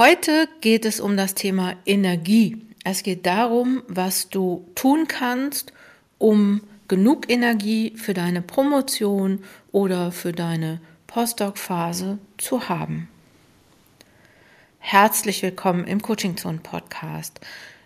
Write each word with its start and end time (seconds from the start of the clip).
Heute 0.00 0.48
geht 0.62 0.86
es 0.86 0.98
um 0.98 1.18
das 1.18 1.34
Thema 1.34 1.74
Energie. 1.84 2.56
Es 2.84 3.02
geht 3.02 3.26
darum, 3.26 3.82
was 3.86 4.30
du 4.30 4.66
tun 4.74 5.06
kannst, 5.08 5.74
um 6.16 6.62
genug 6.88 7.28
Energie 7.28 7.92
für 7.96 8.14
deine 8.14 8.40
Promotion 8.40 9.44
oder 9.72 10.10
für 10.10 10.32
deine 10.32 10.80
Postdoc-Phase 11.06 12.16
zu 12.38 12.70
haben. 12.70 13.10
Herzlich 14.78 15.42
willkommen 15.42 15.84
im 15.84 16.00
Coaching 16.00 16.38
Zone 16.38 16.60
Podcast. 16.62 17.38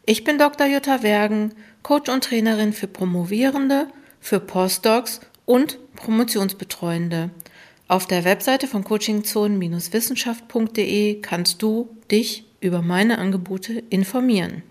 Ich 0.07 0.23
bin 0.23 0.39
Dr. 0.39 0.69
Jutta 0.69 1.03
Wergen, 1.03 1.53
Coach 1.83 2.09
und 2.09 2.23
Trainerin 2.23 2.73
für 2.73 2.87
Promovierende, 2.87 3.89
für 4.21 4.39
Postdocs 4.39 5.21
und 5.47 5.81
Promotionsbetreuende. 5.97 7.31
Auf 7.87 8.07
der 8.07 8.25
Webseite 8.25 8.67
von 8.67 8.83
coachingzonen-wissenschaft.de 8.83 11.21
kannst 11.21 11.63
du 11.63 11.95
dich 12.11 12.47
über 12.61 12.81
meine 12.81 13.19
Angebote 13.19 13.85
informieren. 13.91 14.63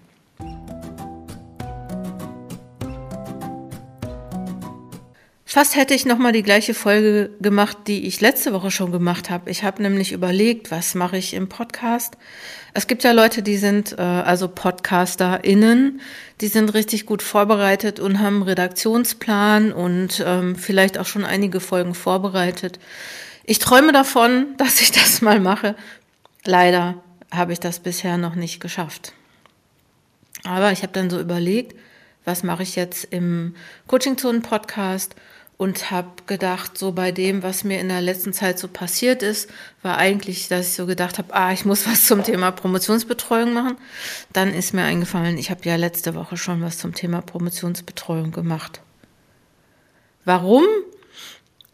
Fast 5.53 5.75
hätte 5.75 5.93
ich 5.93 6.07
nochmal 6.07 6.31
die 6.31 6.41
gleiche 6.41 6.73
Folge 6.73 7.29
gemacht, 7.39 7.77
die 7.85 8.07
ich 8.07 8.21
letzte 8.21 8.53
Woche 8.53 8.71
schon 8.71 8.91
gemacht 8.91 9.29
habe. 9.29 9.51
Ich 9.51 9.63
habe 9.63 9.83
nämlich 9.83 10.11
überlegt, 10.11 10.71
was 10.71 10.95
mache 10.95 11.15
ich 11.15 11.35
im 11.35 11.47
Podcast. 11.47 12.17
Es 12.73 12.87
gibt 12.87 13.03
ja 13.03 13.11
Leute, 13.11 13.43
die 13.43 13.57
sind, 13.57 13.91
äh, 13.99 14.01
also 14.01 14.47
PodcasterInnen, 14.47 16.01
die 16.41 16.47
sind 16.47 16.73
richtig 16.73 17.05
gut 17.05 17.21
vorbereitet 17.21 17.99
und 17.99 18.17
haben 18.17 18.41
Redaktionsplan 18.41 19.71
und 19.71 20.23
ähm, 20.25 20.55
vielleicht 20.55 20.97
auch 20.97 21.05
schon 21.05 21.23
einige 21.23 21.59
Folgen 21.59 21.93
vorbereitet. 21.93 22.79
Ich 23.43 23.59
träume 23.59 23.91
davon, 23.91 24.47
dass 24.57 24.81
ich 24.81 24.91
das 24.91 25.21
mal 25.21 25.39
mache. 25.39 25.75
Leider 26.45 26.95
habe 27.29 27.53
ich 27.53 27.59
das 27.59 27.77
bisher 27.77 28.17
noch 28.17 28.33
nicht 28.33 28.59
geschafft. 28.59 29.13
Aber 30.45 30.71
ich 30.71 30.81
habe 30.81 30.93
dann 30.93 31.11
so 31.11 31.19
überlegt, 31.19 31.75
was 32.25 32.41
mache 32.41 32.63
ich 32.63 32.75
jetzt 32.75 33.03
im 33.11 33.53
Coaching 33.85 34.17
Zone 34.17 34.39
Podcast 34.39 35.13
und 35.57 35.91
habe 35.91 36.09
gedacht, 36.25 36.77
so 36.77 36.91
bei 36.91 37.11
dem, 37.11 37.43
was 37.43 37.63
mir 37.63 37.79
in 37.79 37.89
der 37.89 38.01
letzten 38.01 38.33
Zeit 38.33 38.59
so 38.59 38.67
passiert 38.67 39.23
ist, 39.23 39.49
war 39.81 39.97
eigentlich, 39.97 40.47
dass 40.47 40.69
ich 40.69 40.73
so 40.73 40.85
gedacht 40.85 41.17
habe, 41.17 41.33
ah, 41.33 41.53
ich 41.53 41.63
muss 41.65 41.87
was 41.87 42.05
zum 42.05 42.23
Thema 42.23 42.51
Promotionsbetreuung 42.51 43.53
machen. 43.53 43.77
Dann 44.33 44.53
ist 44.53 44.73
mir 44.73 44.83
eingefallen, 44.83 45.37
ich 45.37 45.51
habe 45.51 45.61
ja 45.63 45.75
letzte 45.75 46.15
Woche 46.15 46.37
schon 46.37 46.61
was 46.61 46.77
zum 46.77 46.93
Thema 46.93 47.21
Promotionsbetreuung 47.21 48.31
gemacht. 48.31 48.81
Warum 50.25 50.63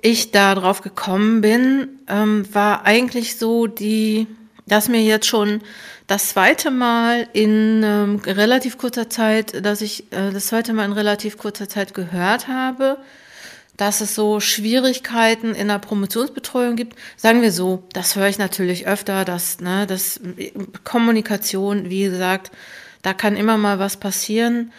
ich 0.01 0.31
da 0.31 0.55
drauf 0.55 0.81
gekommen 0.81 1.41
bin, 1.41 1.87
ähm, 2.07 2.45
war 2.53 2.85
eigentlich 2.85 3.37
so 3.37 3.67
die, 3.67 4.27
dass 4.65 4.87
mir 4.87 5.01
jetzt 5.01 5.27
schon 5.27 5.61
das 6.07 6.29
zweite 6.29 6.71
Mal 6.71 7.27
in 7.33 7.83
ähm, 7.83 8.21
relativ 8.25 8.77
kurzer 8.77 9.09
Zeit, 9.09 9.65
dass 9.65 9.81
ich 9.81 10.11
äh, 10.11 10.31
das 10.31 10.47
zweite 10.47 10.73
Mal 10.73 10.85
in 10.85 10.93
relativ 10.93 11.37
kurzer 11.37 11.69
Zeit 11.69 11.93
gehört 11.93 12.47
habe, 12.47 12.97
dass 13.79 14.01
es 14.01 14.13
so 14.13 14.41
Schwierigkeiten 14.41 15.55
in 15.55 15.69
der 15.69 15.79
Promotionsbetreuung 15.79 16.75
gibt. 16.75 16.97
Sagen 17.15 17.41
wir 17.41 17.53
so, 17.53 17.83
das 17.93 18.17
höre 18.17 18.27
ich 18.27 18.37
natürlich 18.37 18.87
öfter, 18.87 19.23
dass, 19.23 19.61
ne, 19.61 19.87
das 19.87 20.19
Kommunikation, 20.83 21.89
wie 21.89 22.03
gesagt, 22.03 22.51
da 23.03 23.13
kann 23.13 23.37
immer 23.37 23.57
mal 23.57 23.79
was 23.79 23.95
passieren. 23.95 24.73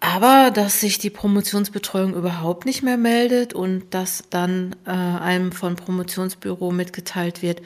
Aber 0.00 0.50
dass 0.50 0.80
sich 0.80 0.98
die 0.98 1.10
Promotionsbetreuung 1.10 2.14
überhaupt 2.14 2.64
nicht 2.64 2.82
mehr 2.82 2.96
meldet 2.96 3.52
und 3.52 3.84
dass 3.90 4.24
dann 4.30 4.76
äh, 4.86 4.90
einem 4.90 5.52
von 5.52 5.76
Promotionsbüro 5.76 6.72
mitgeteilt 6.72 7.42
wird, 7.42 7.60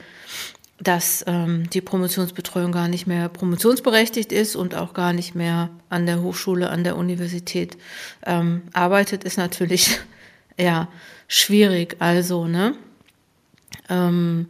dass 0.81 1.23
ähm, 1.27 1.69
die 1.69 1.81
Promotionsbetreuung 1.81 2.73
gar 2.73 2.89
nicht 2.89 3.07
mehr 3.07 3.29
promotionsberechtigt 3.29 4.33
ist 4.33 4.57
und 4.57 4.75
auch 4.75 4.93
gar 4.93 5.13
nicht 5.13 5.33
mehr 5.33 5.69
an 5.87 6.05
der 6.05 6.21
Hochschule, 6.21 6.69
an 6.69 6.83
der 6.83 6.97
Universität 6.97 7.77
ähm, 8.25 8.63
arbeitet, 8.73 9.23
ist 9.23 9.37
natürlich 9.37 9.97
ja, 10.57 10.87
schwierig. 11.27 11.97
Also, 11.99 12.47
ne? 12.47 12.75
Ähm, 13.89 14.47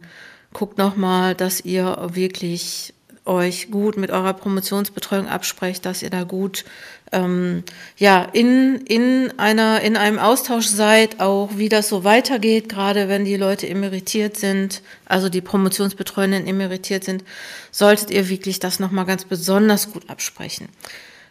guckt 0.52 0.78
nochmal, 0.78 1.34
dass 1.34 1.64
ihr 1.64 2.08
wirklich 2.12 2.94
euch 3.28 3.70
gut 3.70 3.96
mit 3.96 4.10
eurer 4.10 4.32
Promotionsbetreuung 4.32 5.28
absprecht, 5.28 5.84
dass 5.84 6.02
ihr 6.02 6.10
da 6.10 6.24
gut 6.24 6.64
ähm, 7.12 7.62
ja 7.96 8.22
in 8.32 8.78
in 8.86 9.38
einer 9.38 9.82
in 9.82 9.96
einem 9.96 10.18
Austausch 10.18 10.66
seid, 10.66 11.20
auch 11.20 11.50
wie 11.56 11.68
das 11.68 11.88
so 11.88 12.04
weitergeht, 12.04 12.68
gerade 12.68 13.08
wenn 13.08 13.24
die 13.24 13.36
Leute 13.36 13.68
emeritiert 13.68 14.36
sind, 14.36 14.82
also 15.04 15.28
die 15.28 15.42
Promotionsbetreuenden 15.42 16.46
emeritiert 16.46 17.04
sind, 17.04 17.22
solltet 17.70 18.10
ihr 18.10 18.28
wirklich 18.28 18.58
das 18.60 18.80
noch 18.80 18.90
mal 18.90 19.04
ganz 19.04 19.26
besonders 19.26 19.92
gut 19.92 20.08
absprechen. 20.08 20.68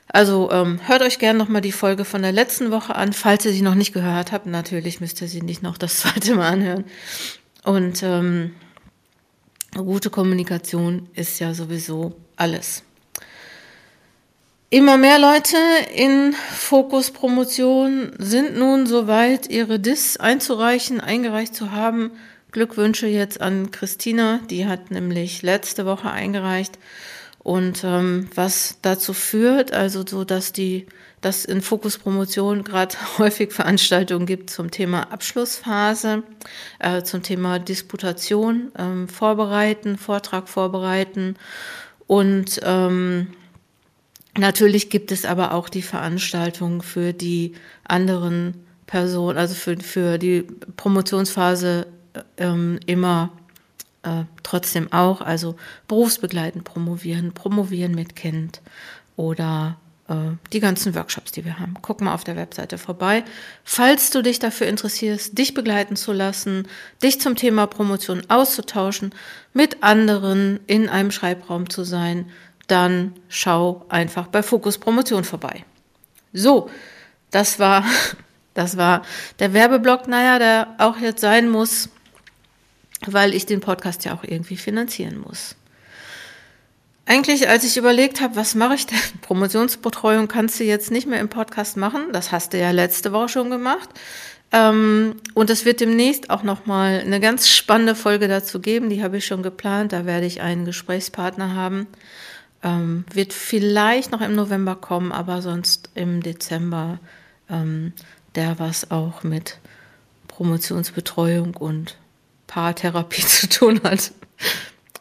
Also 0.07 0.49
ähm, 0.51 0.79
hört 0.87 1.01
euch 1.01 1.19
gerne 1.19 1.37
nochmal 1.37 1.61
die 1.61 1.71
Folge 1.71 2.05
von 2.05 2.21
der 2.21 2.31
letzten 2.31 2.71
Woche 2.71 2.95
an. 2.95 3.13
Falls 3.13 3.45
ihr 3.45 3.51
sie 3.51 3.61
noch 3.61 3.75
nicht 3.75 3.93
gehört 3.93 4.31
habt, 4.31 4.45
natürlich 4.45 5.01
müsst 5.01 5.21
ihr 5.21 5.27
sie 5.27 5.41
nicht 5.41 5.63
noch 5.63 5.77
das 5.77 5.97
zweite 5.99 6.35
Mal 6.35 6.51
anhören. 6.53 6.85
Und 7.63 8.01
ähm, 8.03 8.55
gute 9.75 10.09
Kommunikation 10.09 11.09
ist 11.13 11.39
ja 11.39 11.53
sowieso 11.53 12.15
alles. 12.37 12.83
Immer 14.69 14.97
mehr 14.97 15.17
Leute 15.17 15.57
in 15.95 16.33
Fokus 16.33 17.11
Promotion 17.11 18.11
sind 18.17 18.57
nun 18.57 18.85
soweit, 18.85 19.49
ihre 19.49 19.79
DIS 19.79 20.17
einzureichen, 20.17 20.99
eingereicht 20.99 21.55
zu 21.55 21.71
haben. 21.71 22.11
Glückwünsche 22.51 23.07
jetzt 23.07 23.39
an 23.39 23.71
Christina, 23.71 24.41
die 24.49 24.65
hat 24.65 24.91
nämlich 24.91 25.41
letzte 25.41 25.85
Woche 25.85 26.11
eingereicht. 26.11 26.77
Und 27.47 27.85
ähm, 27.85 28.27
was 28.35 28.77
dazu 28.81 29.13
führt, 29.13 29.71
also 29.71 30.03
so, 30.05 30.25
dass 30.25 30.51
die, 30.51 30.85
dass 31.21 31.45
in 31.45 31.61
Fokus 31.61 31.97
Promotion 31.97 32.65
gerade 32.65 32.93
häufig 33.19 33.53
Veranstaltungen 33.53 34.25
gibt 34.25 34.49
zum 34.49 34.69
Thema 34.69 35.13
Abschlussphase, 35.13 36.23
äh, 36.79 37.03
zum 37.03 37.23
Thema 37.23 37.57
Disputation, 37.59 38.73
ähm, 38.77 39.07
vorbereiten, 39.07 39.97
Vortrag 39.97 40.49
vorbereiten. 40.49 41.37
Und 42.05 42.59
ähm, 42.63 43.27
Natürlich 44.37 44.91
gibt 44.91 45.11
es 45.11 45.25
aber 45.25 45.53
auch 45.53 45.67
die 45.67 45.81
Veranstaltungen 45.81 46.81
für 46.81 47.11
die 47.11 47.53
anderen 47.85 48.53
Personen, 48.85 49.35
also 49.35 49.55
für, 49.55 49.77
für 49.79 50.19
die 50.19 50.43
Promotionsphase 50.75 51.87
äh, 52.13 52.43
ähm, 52.43 52.79
immer 52.85 53.31
äh, 54.03 54.23
trotzdem 54.43 54.91
auch, 54.91 55.21
also 55.21 55.55
berufsbegleitend 55.87 56.63
promovieren, 56.63 57.33
promovieren 57.33 57.93
mit 57.93 58.15
Kind 58.15 58.61
oder 59.15 59.77
äh, 60.07 60.13
die 60.53 60.59
ganzen 60.59 60.95
Workshops, 60.95 61.31
die 61.31 61.43
wir 61.45 61.59
haben. 61.59 61.75
Guck 61.81 62.01
mal 62.01 62.13
auf 62.13 62.23
der 62.23 62.35
Webseite 62.35 62.77
vorbei. 62.77 63.23
Falls 63.63 64.09
du 64.09 64.21
dich 64.21 64.39
dafür 64.39 64.67
interessierst, 64.67 65.37
dich 65.37 65.53
begleiten 65.53 65.95
zu 65.95 66.13
lassen, 66.13 66.67
dich 67.03 67.19
zum 67.19 67.35
Thema 67.35 67.67
Promotion 67.67 68.23
auszutauschen, 68.29 69.13
mit 69.53 69.83
anderen 69.83 70.59
in 70.67 70.89
einem 70.89 71.11
Schreibraum 71.11 71.69
zu 71.69 71.83
sein, 71.83 72.29
dann 72.67 73.13
schau 73.29 73.85
einfach 73.89 74.27
bei 74.27 74.43
Fokus 74.43 74.77
Promotion 74.77 75.23
vorbei. 75.23 75.65
So, 76.33 76.69
das 77.31 77.59
war, 77.59 77.83
das 78.53 78.77
war 78.77 79.01
der 79.39 79.53
Werbeblock, 79.53 80.07
naja, 80.07 80.39
der 80.39 80.75
auch 80.77 80.97
jetzt 80.97 81.21
sein 81.21 81.49
muss 81.49 81.89
weil 83.05 83.33
ich 83.33 83.45
den 83.45 83.61
Podcast 83.61 84.05
ja 84.05 84.13
auch 84.13 84.23
irgendwie 84.23 84.57
finanzieren 84.57 85.19
muss. 85.19 85.55
Eigentlich, 87.05 87.47
als 87.47 87.63
ich 87.63 87.77
überlegt 87.77 88.19
habe, 88.19 88.35
was 88.35 88.53
mache 88.53 88.75
ich 88.75 88.85
denn? 88.85 88.99
Promotionsbetreuung 89.21 90.27
kannst 90.27 90.59
du 90.59 90.65
jetzt 90.65 90.91
nicht 90.91 91.07
mehr 91.07 91.21
im 91.21 91.29
Podcast 91.29 91.77
machen. 91.77 92.07
Das 92.11 92.31
hast 92.31 92.53
du 92.53 92.59
ja 92.59 92.71
letzte 92.71 93.13
Woche 93.13 93.29
schon 93.29 93.49
gemacht. 93.49 93.89
Ähm, 94.51 95.15
und 95.33 95.49
es 95.49 95.63
wird 95.63 95.79
demnächst 95.79 96.29
auch 96.29 96.43
nochmal 96.43 96.99
eine 96.99 97.19
ganz 97.19 97.49
spannende 97.49 97.95
Folge 97.95 98.27
dazu 98.27 98.59
geben. 98.59 98.89
Die 98.89 99.03
habe 99.03 99.17
ich 99.17 99.25
schon 99.25 99.41
geplant. 99.41 99.93
Da 99.93 100.05
werde 100.05 100.25
ich 100.25 100.41
einen 100.41 100.65
Gesprächspartner 100.65 101.53
haben. 101.53 101.87
Ähm, 102.61 103.05
wird 103.13 103.31
vielleicht 103.31 104.11
noch 104.11 104.21
im 104.21 104.35
November 104.35 104.75
kommen, 104.75 105.13
aber 105.13 105.41
sonst 105.41 105.89
im 105.95 106.21
Dezember, 106.21 106.99
ähm, 107.49 107.93
der 108.35 108.59
was 108.59 108.91
auch 108.91 109.23
mit 109.23 109.59
Promotionsbetreuung 110.27 111.55
und 111.55 111.97
Paartherapie 112.47 113.21
zu 113.25 113.47
tun 113.49 113.81
hat. 113.83 114.11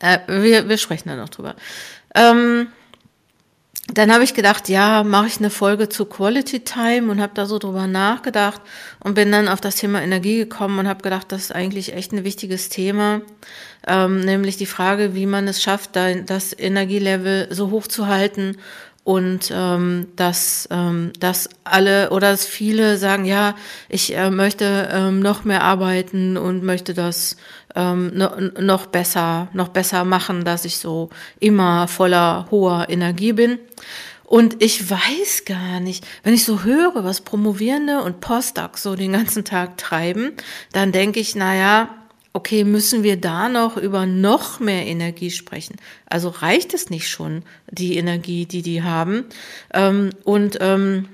Äh, 0.01 0.19
wir, 0.29 0.69
wir 0.69 0.79
sprechen 0.79 1.09
da 1.09 1.17
noch 1.17 1.29
drüber. 1.29 1.57
Ähm, 2.15 2.69
dann 3.93 4.13
habe 4.13 4.25
ich 4.25 4.35
gedacht, 4.35 4.69
ja, 4.69 5.05
mache 5.05 5.29
ich 5.29 5.39
eine 5.39 5.51
Folge 5.51 5.89
zu 5.89 6.07
Quality 6.07 6.61
Time 6.61 7.11
und 7.11 7.21
habe 7.21 7.35
da 7.35 7.47
so 7.47 7.59
drüber 7.59 7.87
nachgedacht 7.87 8.61
und 8.99 9.15
bin 9.15 9.31
dann 9.31 9.47
auf 9.47 9.61
das 9.61 9.77
Thema 9.77 10.03
Energie 10.03 10.39
gekommen 10.39 10.81
und 10.81 10.89
habe 10.89 11.03
gedacht, 11.03 11.31
das 11.31 11.43
ist 11.43 11.55
eigentlich 11.55 11.95
echt 11.95 12.13
ein 12.13 12.25
wichtiges 12.25 12.69
Thema, 12.69 13.21
ähm, 13.87 14.21
nämlich 14.21 14.57
die 14.57 14.67
Frage, 14.67 15.15
wie 15.15 15.27
man 15.27 15.47
es 15.47 15.63
schafft, 15.63 15.95
das 15.95 16.53
Energielevel 16.59 17.47
so 17.53 17.71
hoch 17.71 17.87
zu 17.87 18.09
halten 18.09 18.57
und 19.07 19.53
ähm, 19.55 20.09
dass, 20.17 20.67
ähm, 20.73 21.13
dass 21.21 21.49
alle 21.63 22.11
oder 22.11 22.33
dass 22.33 22.45
viele 22.45 22.99
sagen, 22.99 23.25
ja, 23.25 23.55
ich 23.89 24.17
äh, 24.17 24.33
möchte 24.33 24.89
ähm, 24.91 25.21
noch 25.21 25.45
mehr 25.45 25.63
arbeiten 25.63 26.37
und 26.37 26.65
möchte 26.65 26.93
das 26.93 27.37
ähm, 27.77 28.11
no, 28.15 28.31
noch 28.61 28.87
besser, 28.87 29.47
noch 29.53 29.69
besser 29.69 30.05
machen, 30.05 30.45
dass 30.45 30.65
ich 30.65 30.79
so 30.79 31.11
immer 31.39 31.87
voller 31.87 32.49
hoher 32.51 32.89
Energie 32.89 33.33
bin. 33.33 33.61
Und 34.25 34.61
ich 34.61 34.91
weiß 34.91 35.45
gar 35.45 35.79
nicht, 35.79 36.05
wenn 36.25 36.35
ich 36.35 36.45
so 36.45 36.65
höre, 36.65 37.05
was 37.05 37.21
Promovierende 37.21 38.03
und 38.03 38.21
Postdocs 38.21 38.83
so 38.83 38.97
den 38.97 39.13
ganzen 39.13 39.45
Tag 39.45 39.77
treiben, 39.79 40.33
dann 40.73 40.91
denke 40.91 41.21
ich, 41.21 41.37
naja, 41.37 41.91
okay, 42.37 42.65
müssen 42.65 43.03
wir 43.03 43.17
da 43.17 43.49
noch 43.49 43.79
über 43.79 44.05
noch 44.05 44.61
mehr 44.61 44.85
Energie 44.85 45.31
sprechen? 45.31 45.77
Also 46.07 46.29
reicht 46.29 46.75
es 46.75 46.91
nicht 46.91 47.09
schon, 47.09 47.43
die 47.71 47.97
Energie, 47.97 48.45
die 48.45 48.61
die 48.61 48.83
haben? 48.83 49.25
Ähm, 49.73 50.11
und 50.23 50.59
ähm, 50.61 51.09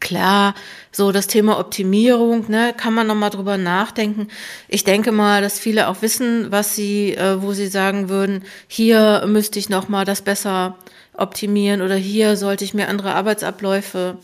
klar, 0.00 0.54
so 0.92 1.12
das 1.12 1.26
Thema 1.26 1.58
Optimierung, 1.58 2.46
ne, 2.48 2.72
kann 2.74 2.94
man 2.94 3.06
nochmal 3.06 3.28
drüber 3.28 3.58
nachdenken. 3.58 4.28
Ich 4.66 4.82
denke 4.82 5.12
mal, 5.12 5.42
dass 5.42 5.58
viele 5.58 5.88
auch 5.88 6.00
wissen, 6.00 6.50
was 6.50 6.74
sie, 6.74 7.14
äh, 7.14 7.42
wo 7.42 7.52
sie 7.52 7.66
sagen 7.66 8.08
würden, 8.08 8.44
hier 8.66 9.24
müsste 9.26 9.58
ich 9.58 9.68
nochmal 9.68 10.06
das 10.06 10.22
besser 10.22 10.78
optimieren 11.12 11.82
oder 11.82 11.96
hier 11.96 12.38
sollte 12.38 12.64
ich 12.64 12.72
mir 12.72 12.88
andere 12.88 13.14
Arbeitsabläufe 13.14 14.16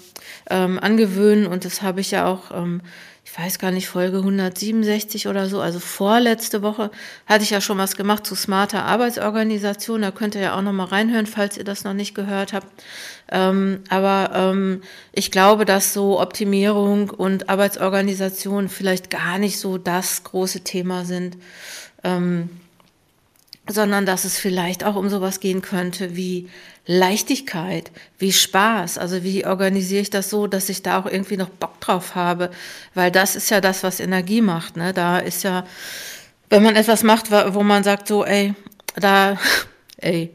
ähm, 0.48 0.78
angewöhnen 0.80 1.46
und 1.46 1.66
das 1.66 1.82
habe 1.82 2.00
ich 2.00 2.10
ja 2.10 2.26
auch 2.26 2.50
ähm, 2.52 2.80
ich 3.30 3.38
weiß 3.38 3.60
gar 3.60 3.70
nicht, 3.70 3.86
Folge 3.86 4.18
167 4.18 5.28
oder 5.28 5.48
so, 5.48 5.60
also 5.60 5.78
vorletzte 5.78 6.62
Woche 6.62 6.90
hatte 7.26 7.44
ich 7.44 7.50
ja 7.50 7.60
schon 7.60 7.78
was 7.78 7.94
gemacht 7.94 8.26
zu 8.26 8.34
smarter 8.34 8.84
Arbeitsorganisation. 8.84 10.02
Da 10.02 10.10
könnt 10.10 10.34
ihr 10.34 10.40
ja 10.40 10.58
auch 10.58 10.62
noch 10.62 10.72
mal 10.72 10.86
reinhören, 10.86 11.26
falls 11.26 11.56
ihr 11.56 11.62
das 11.62 11.84
noch 11.84 11.94
nicht 11.94 12.14
gehört 12.14 12.52
habt. 12.52 12.66
Ähm, 13.30 13.84
aber 13.88 14.32
ähm, 14.34 14.82
ich 15.12 15.30
glaube, 15.30 15.64
dass 15.64 15.92
so 15.92 16.20
Optimierung 16.20 17.10
und 17.10 17.48
Arbeitsorganisation 17.48 18.68
vielleicht 18.68 19.10
gar 19.10 19.38
nicht 19.38 19.60
so 19.60 19.78
das 19.78 20.24
große 20.24 20.62
Thema 20.62 21.04
sind. 21.04 21.36
Ähm, 22.02 22.50
sondern 23.70 24.06
dass 24.06 24.24
es 24.24 24.38
vielleicht 24.38 24.84
auch 24.84 24.96
um 24.96 25.08
sowas 25.08 25.40
gehen 25.40 25.62
könnte 25.62 26.16
wie 26.16 26.48
Leichtigkeit, 26.86 27.90
wie 28.18 28.32
Spaß. 28.32 28.98
Also 28.98 29.22
wie 29.22 29.46
organisiere 29.46 30.02
ich 30.02 30.10
das 30.10 30.30
so, 30.30 30.46
dass 30.46 30.68
ich 30.68 30.82
da 30.82 30.98
auch 30.98 31.06
irgendwie 31.06 31.36
noch 31.36 31.48
Bock 31.48 31.80
drauf 31.80 32.14
habe? 32.14 32.50
Weil 32.94 33.10
das 33.10 33.36
ist 33.36 33.50
ja 33.50 33.60
das, 33.60 33.82
was 33.82 34.00
Energie 34.00 34.40
macht. 34.40 34.76
Ne? 34.76 34.92
Da 34.92 35.18
ist 35.18 35.44
ja, 35.44 35.64
wenn 36.48 36.62
man 36.62 36.76
etwas 36.76 37.02
macht, 37.02 37.30
wo 37.30 37.62
man 37.62 37.84
sagt 37.84 38.08
so, 38.08 38.24
ey, 38.24 38.54
da, 38.96 39.38
ey, 39.98 40.34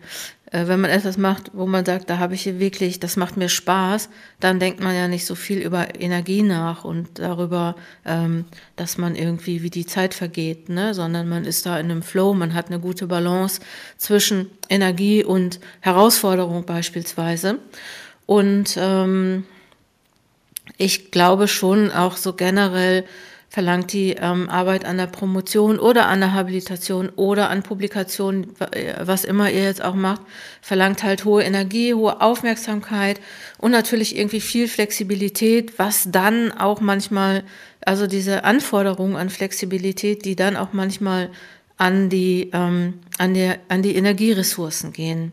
wenn 0.68 0.80
man 0.80 0.90
etwas 0.90 1.18
macht, 1.18 1.52
wo 1.54 1.66
man 1.66 1.84
sagt, 1.84 2.10
da 2.10 2.18
habe 2.18 2.34
ich 2.34 2.44
hier 2.44 2.60
wirklich, 2.60 3.00
das 3.00 3.18
macht 3.18 3.36
mir 3.36 3.50
Spaß, 3.50 4.10
dann 4.40 4.60
denkt 4.60 4.80
man 4.80 4.96
ja 4.96 5.08
nicht 5.08 5.26
so 5.26 5.36
viel 5.36 5.60
über 5.60 6.00
Energie 6.00 6.44
nach 6.44 6.86
und 6.86 7.20
darüber, 7.20 7.76
ähm, 8.06 8.46
dass 8.76 8.98
man 8.98 9.16
irgendwie 9.16 9.64
wie 9.64 9.70
die 9.70 9.86
Zeit 9.86 10.14
vergeht, 10.14 10.70
ne? 10.70 10.94
sondern 10.94 11.28
man 11.28 11.46
ist 11.46 11.66
da 11.66 11.78
in 11.80 11.92
einem 11.92 12.04
Flow, 12.04 12.34
man 12.34 12.54
hat 12.54 12.68
eine 12.68 12.80
gute 12.80 13.08
Balance 13.08 13.60
zwischen 13.98 14.50
Energie 14.70 15.24
und 15.24 15.60
Herausforderung 15.82 16.66
beispielsweise. 16.66 17.60
Und 18.26 18.78
ähm, 18.78 19.44
ich 20.78 21.12
glaube 21.12 21.48
schon 21.48 21.92
auch 21.92 22.18
so 22.18 22.34
generell, 22.34 23.06
verlangt 23.50 23.94
die 23.94 24.12
ähm, 24.12 24.50
Arbeit 24.50 24.86
an 24.86 24.98
der 24.98 25.08
Promotion 25.08 25.80
oder 25.80 26.08
an 26.08 26.20
der 26.20 26.34
Habilitation 26.34 27.10
oder 27.16 27.50
an 27.50 27.64
Publikationen, 27.64 28.54
was 29.00 29.24
immer 29.24 29.50
ihr 29.50 29.64
jetzt 29.64 29.84
auch 29.84 29.96
macht, 29.96 30.22
verlangt 30.62 31.04
halt 31.04 31.26
hohe 31.26 31.44
Energie, 31.44 31.94
hohe 31.94 32.22
Aufmerksamkeit 32.22 33.22
und 33.58 33.72
natürlich 33.72 34.18
irgendwie 34.18 34.42
viel 34.42 34.68
Flexibilität, 34.68 35.80
was 35.80 36.10
dann 36.12 36.52
auch 36.52 36.82
manchmal, 36.82 37.44
also 37.86 38.08
diese 38.08 38.44
Anforderungen 38.44 39.16
an 39.16 39.30
Flexibilität, 39.30 40.26
die 40.26 40.36
dann 40.36 40.58
auch 40.58 40.74
manchmal 40.74 41.30
an 41.78 42.10
die, 42.10 42.50
ähm, 42.54 42.96
an, 43.18 43.34
der, 43.34 43.60
an 43.70 43.82
die 43.82 43.96
Energieressourcen 43.96 44.94
gehen. 44.94 45.32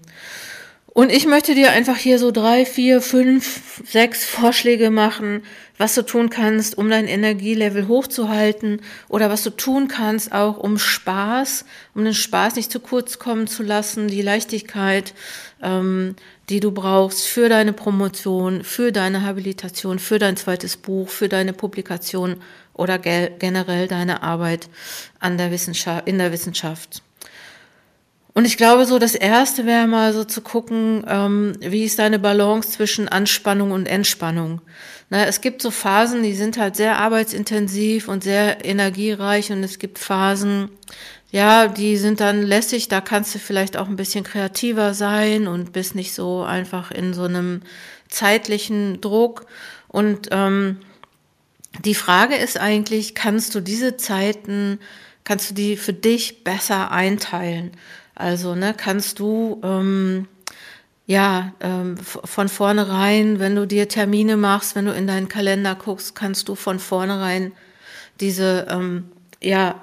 Und 0.95 1.11
ich 1.11 1.27
möchte 1.27 1.55
dir 1.55 1.71
einfach 1.71 1.97
hier 1.97 2.19
so 2.19 2.31
drei, 2.33 2.67
vier, 2.67 3.01
fünf, 3.01 3.83
sechs 3.87 4.27
Vorschläge 4.27 4.91
machen, 4.91 5.43
was 5.79 5.95
du 5.95 6.03
tun 6.03 6.29
kannst, 6.29 6.77
um 6.77 6.91
dein 6.91 7.09
Energielevel 7.09 7.89
hochzuhalten 7.89 8.83
oder 9.09 9.31
was 9.31 9.43
du 9.43 9.49
tun 9.49 9.89
kannst 9.89 10.33
auch, 10.33 10.59
um 10.59 10.79
Spaß, 10.79 11.65
um 11.95 12.05
den 12.05 12.13
Spaß 12.13 12.57
nicht 12.57 12.71
zu 12.71 12.79
kurz 12.79 13.19
kommen 13.19 13.47
zu 13.47 13.63
lassen, 13.63 14.09
die 14.09 14.21
Leichtigkeit, 14.21 15.15
ähm, 15.63 16.15
die 16.51 16.61
du 16.61 16.73
brauchst 16.73 17.27
für 17.27 17.49
deine 17.49 17.73
Promotion, 17.73 18.63
für 18.63 18.93
deine 18.93 19.23
Habilitation, 19.23 19.99
für 19.99 20.19
dein 20.19 20.37
zweites 20.37 20.77
Buch, 20.77 21.09
für 21.09 21.31
deine 21.31 21.55
Publikation 21.55 22.37
oder 22.75 22.99
generell 22.99 23.89
deine 23.89 24.23
Arbeit 24.23 24.69
an 25.21 25.39
der 25.39 25.51
Wissenschaft, 25.53 26.07
in 26.07 26.19
der 26.19 26.33
Wissenschaft. 26.33 27.03
Und 28.35 28.47
ich 28.47 28.57
glaube, 28.57 28.87
so 28.87 28.99
das 28.99 29.15
Erste 29.15 29.67
wäre 29.67 29.87
mal 29.87 30.13
so 30.13 30.25
zu 30.25 30.41
gucken, 30.41 31.05
ähm, 31.07 31.53
wie 31.61 31.85
ist 31.85 31.99
deine 31.99 32.19
Balance 32.19 32.71
zwischen 32.71 33.09
Anspannung 33.09 33.73
und 33.73 33.87
Entspannung. 33.87 34.63
Na, 35.11 35.27
es 35.27 35.43
gibt 35.43 35.61
so 35.61 35.71
Phasen, 35.71 36.23
die 36.23 36.35
sind 36.35 36.57
halt 36.57 36.75
sehr 36.75 36.99
arbeitsintensiv 36.99 38.09
und 38.09 38.25
sehr 38.25 38.65
energiereich 38.65 39.53
und 39.53 39.63
es 39.63 39.79
gibt 39.79 39.99
Phasen, 39.99 40.71
ja, 41.31 41.67
die 41.67 41.97
sind 41.97 42.21
dann 42.21 42.43
lässig, 42.43 42.89
da 42.89 43.01
kannst 43.01 43.35
du 43.35 43.39
vielleicht 43.39 43.77
auch 43.77 43.89
ein 43.89 43.97
bisschen 43.97 44.25
kreativer 44.25 44.95
sein 44.95 45.47
und 45.49 45.73
bist 45.73 45.95
nicht 45.95 46.15
so 46.15 46.43
einfach 46.43 46.91
in 46.91 47.15
so 47.15 47.25
einem 47.25 47.63
zeitlichen 48.09 49.01
Druck. 49.01 49.47
Und 49.89 50.29
ähm, 50.31 50.79
die 51.85 51.95
Frage 51.95 52.37
ist 52.37 52.59
eigentlich, 52.59 53.15
kannst 53.15 53.55
du 53.55 53.61
diese 53.61 53.97
Zeiten, 53.97 54.79
kannst 55.25 55.51
du 55.51 55.55
die 55.55 55.77
für 55.79 55.95
dich 55.95 56.45
besser 56.45 56.91
einteilen? 56.91 57.73
Also 58.15 58.55
ne, 58.55 58.75
kannst 58.77 59.19
du 59.19 59.61
ähm, 59.63 60.29
ja 61.07 61.53
ähm, 61.61 61.97
von 61.99 62.49
vornherein, 62.49 63.39
wenn 63.39 63.57
du 63.57 63.67
dir 63.67 63.89
Termine 63.89 64.37
machst, 64.37 64.77
wenn 64.77 64.87
du 64.87 64.93
in 64.93 65.07
deinen 65.07 65.29
Kalender 65.29 65.75
guckst, 65.75 66.15
kannst 66.15 66.49
du 66.49 66.55
von 66.55 66.79
vornherein 66.79 67.53
diese 68.21 68.67
ähm, 68.71 69.11
ja 69.41 69.83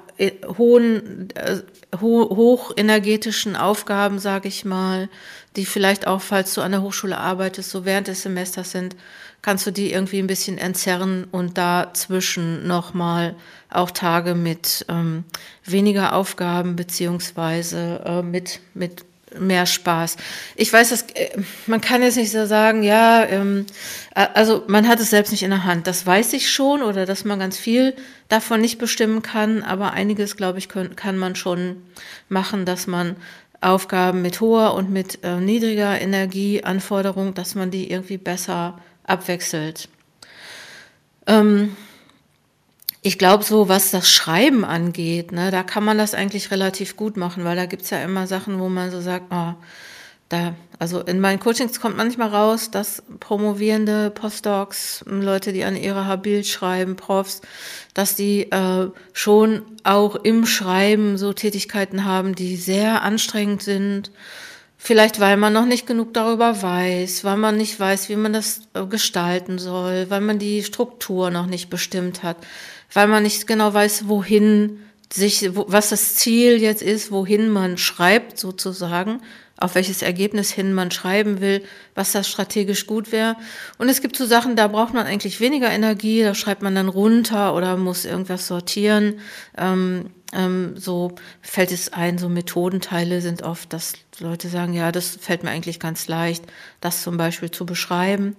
hohen 0.58 1.30
äh, 1.34 1.62
ho 2.00 2.28
hochenergetischen 2.36 3.56
Aufgaben, 3.56 4.18
sage 4.18 4.48
ich 4.48 4.64
mal, 4.64 5.08
die 5.56 5.64
vielleicht 5.64 6.06
auch, 6.06 6.20
falls 6.20 6.54
du 6.54 6.60
an 6.60 6.72
der 6.72 6.82
Hochschule 6.82 7.18
arbeitest, 7.18 7.70
so 7.70 7.84
während 7.84 8.06
des 8.06 8.22
Semesters 8.22 8.70
sind, 8.70 8.96
kannst 9.42 9.66
du 9.66 9.70
die 9.70 9.92
irgendwie 9.92 10.18
ein 10.18 10.26
bisschen 10.26 10.58
entzerren 10.58 11.24
und 11.30 11.58
dazwischen 11.58 12.66
nochmal 12.66 13.34
auch 13.70 13.90
Tage 13.90 14.34
mit 14.34 14.84
ähm, 14.88 15.24
weniger 15.64 16.14
Aufgaben 16.14 16.76
beziehungsweise 16.76 18.02
äh, 18.04 18.22
mit, 18.22 18.60
mit 18.74 19.04
mehr 19.38 19.66
Spaß. 19.66 20.16
Ich 20.56 20.72
weiß, 20.72 20.90
dass, 20.90 21.02
äh, 21.14 21.30
man 21.66 21.80
kann 21.80 22.02
jetzt 22.02 22.16
nicht 22.16 22.32
so 22.32 22.46
sagen, 22.46 22.82
ja, 22.82 23.24
ähm, 23.24 23.66
äh, 24.14 24.26
also 24.34 24.64
man 24.66 24.88
hat 24.88 25.00
es 25.00 25.10
selbst 25.10 25.30
nicht 25.30 25.42
in 25.42 25.50
der 25.50 25.64
Hand. 25.64 25.86
Das 25.86 26.04
weiß 26.06 26.32
ich 26.32 26.50
schon 26.50 26.82
oder 26.82 27.06
dass 27.06 27.24
man 27.24 27.38
ganz 27.38 27.56
viel 27.58 27.94
davon 28.28 28.60
nicht 28.60 28.78
bestimmen 28.78 29.22
kann, 29.22 29.62
aber 29.62 29.92
einiges, 29.92 30.36
glaube 30.36 30.58
ich, 30.58 30.68
können, 30.68 30.96
kann 30.96 31.16
man 31.16 31.36
schon 31.36 31.82
machen, 32.28 32.64
dass 32.64 32.86
man 32.86 33.16
Aufgaben 33.60 34.22
mit 34.22 34.40
hoher 34.40 34.74
und 34.74 34.90
mit 34.90 35.22
äh, 35.22 35.36
niedriger 35.36 36.00
Energieanforderung, 36.00 37.34
dass 37.34 37.54
man 37.54 37.70
die 37.70 37.90
irgendwie 37.90 38.16
besser 38.16 38.80
abwechselt. 39.04 39.88
Ähm, 41.26 41.76
ich 43.02 43.18
glaube, 43.18 43.44
so 43.44 43.68
was 43.68 43.90
das 43.90 44.10
Schreiben 44.10 44.64
angeht, 44.64 45.32
ne, 45.32 45.50
da 45.50 45.62
kann 45.62 45.84
man 45.84 45.98
das 45.98 46.14
eigentlich 46.14 46.50
relativ 46.50 46.96
gut 46.96 47.16
machen, 47.16 47.44
weil 47.44 47.56
da 47.56 47.66
gibt 47.66 47.82
es 47.82 47.90
ja 47.90 48.02
immer 48.02 48.26
Sachen, 48.26 48.60
wo 48.60 48.68
man 48.68 48.90
so 48.90 49.00
sagt, 49.00 49.26
oh, 49.30 49.54
da, 50.28 50.54
also 50.78 51.00
in 51.00 51.18
meinen 51.18 51.40
Coachings 51.40 51.80
kommt 51.80 51.96
manchmal 51.96 52.28
raus, 52.28 52.70
dass 52.70 53.02
promovierende 53.18 54.10
Postdocs, 54.10 55.04
Leute, 55.06 55.52
die 55.52 55.64
an 55.64 55.76
ihrer 55.76 56.06
Habil 56.06 56.44
schreiben, 56.44 56.94
Profs, 56.94 57.40
dass 57.94 58.14
die 58.14 58.42
äh, 58.52 58.90
schon 59.12 59.62
auch 59.82 60.14
im 60.14 60.46
Schreiben 60.46 61.18
so 61.18 61.32
Tätigkeiten 61.32 62.04
haben, 62.04 62.36
die 62.36 62.56
sehr 62.56 63.02
anstrengend 63.02 63.62
sind. 63.62 64.12
Vielleicht 64.76 65.20
weil 65.20 65.36
man 65.36 65.52
noch 65.52 65.66
nicht 65.66 65.86
genug 65.86 66.14
darüber 66.14 66.62
weiß, 66.62 67.24
weil 67.24 67.36
man 67.36 67.56
nicht 67.56 67.78
weiß, 67.78 68.08
wie 68.08 68.16
man 68.16 68.32
das 68.32 68.62
äh, 68.74 68.86
gestalten 68.86 69.58
soll, 69.58 70.06
weil 70.10 70.20
man 70.20 70.38
die 70.38 70.62
Struktur 70.62 71.30
noch 71.30 71.46
nicht 71.46 71.70
bestimmt 71.70 72.22
hat 72.22 72.36
weil 72.92 73.06
man 73.06 73.22
nicht 73.22 73.46
genau 73.46 73.72
weiß, 73.72 74.08
wohin 74.08 74.80
sich, 75.12 75.50
was 75.54 75.90
das 75.90 76.14
Ziel 76.14 76.60
jetzt 76.60 76.82
ist, 76.82 77.10
wohin 77.10 77.48
man 77.48 77.78
schreibt 77.78 78.38
sozusagen, 78.38 79.20
auf 79.56 79.74
welches 79.74 80.02
Ergebnis 80.02 80.50
hin 80.50 80.72
man 80.72 80.90
schreiben 80.90 81.40
will, 81.40 81.62
was 81.94 82.12
das 82.12 82.28
strategisch 82.28 82.86
gut 82.86 83.12
wäre. 83.12 83.36
Und 83.76 83.88
es 83.88 84.00
gibt 84.00 84.16
so 84.16 84.24
Sachen, 84.24 84.56
da 84.56 84.68
braucht 84.68 84.94
man 84.94 85.06
eigentlich 85.06 85.40
weniger 85.40 85.70
Energie, 85.70 86.22
da 86.22 86.34
schreibt 86.34 86.62
man 86.62 86.74
dann 86.74 86.88
runter 86.88 87.54
oder 87.54 87.76
muss 87.76 88.06
irgendwas 88.06 88.46
sortieren. 88.46 89.20
Ähm, 89.58 90.06
ähm, 90.32 90.74
so 90.76 91.12
fällt 91.42 91.72
es 91.72 91.92
ein, 91.92 92.16
so 92.16 92.28
Methodenteile 92.28 93.20
sind 93.20 93.42
oft, 93.42 93.72
dass 93.72 93.94
Leute 94.18 94.48
sagen, 94.48 94.72
ja, 94.72 94.92
das 94.92 95.16
fällt 95.20 95.42
mir 95.42 95.50
eigentlich 95.50 95.80
ganz 95.80 96.08
leicht, 96.08 96.44
das 96.80 97.02
zum 97.02 97.16
Beispiel 97.16 97.50
zu 97.50 97.66
beschreiben. 97.66 98.36